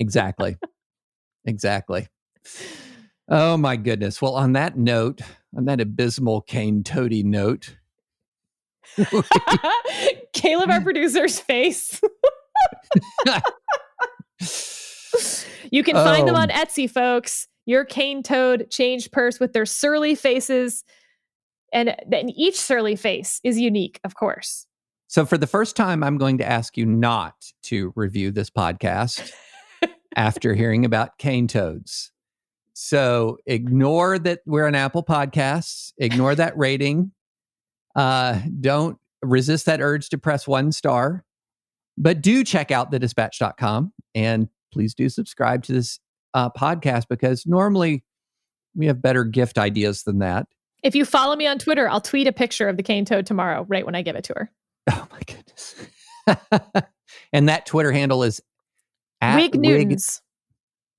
[0.00, 0.56] exactly.
[1.44, 2.06] Exactly.
[3.28, 4.20] Oh my goodness.
[4.20, 5.20] Well, on that note,
[5.56, 7.76] on that abysmal cane toady note,
[10.32, 12.00] Caleb, our producer's face.
[15.70, 16.26] You can find oh.
[16.26, 17.48] them on Etsy, folks.
[17.66, 20.84] Your cane toad changed purse with their surly faces.
[21.72, 24.66] And then each surly face is unique, of course.
[25.08, 27.34] So, for the first time, I'm going to ask you not
[27.64, 29.32] to review this podcast
[30.16, 32.10] after hearing about cane toads.
[32.72, 37.12] So, ignore that we're on Apple Podcasts, ignore that rating.
[37.94, 41.24] Uh, don't resist that urge to press one star,
[41.96, 46.00] but do check out the dispatch.com and please do subscribe to this
[46.34, 48.04] uh, podcast because normally
[48.74, 50.46] we have better gift ideas than that.
[50.82, 53.64] If you follow me on Twitter, I'll tweet a picture of the cane toad tomorrow,
[53.68, 54.50] right when I give it to her.
[54.90, 55.74] Oh my goodness.
[57.32, 58.42] and that Twitter handle is
[59.22, 60.20] at Whig Newtons.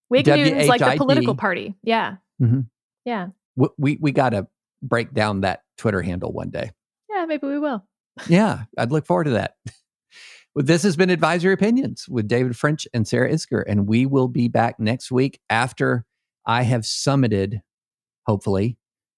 [0.10, 1.76] Whig Newtons, like the political party.
[1.84, 2.16] Yeah.
[2.42, 2.62] Mm-hmm.
[3.04, 3.28] Yeah.
[3.56, 4.48] We, we, we got to
[4.82, 6.72] break down that Twitter handle one day.
[7.12, 7.86] Yeah, maybe we will.
[8.28, 9.56] yeah, I'd look forward to that.
[10.58, 13.62] This has been Advisory Opinions with David French and Sarah Isgur.
[13.68, 16.06] and we will be back next week after
[16.46, 17.60] I have summited,
[18.26, 18.78] hopefully,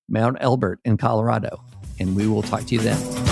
[0.09, 1.63] Mount Elbert in Colorado.
[1.99, 3.26] And we will talk to you then.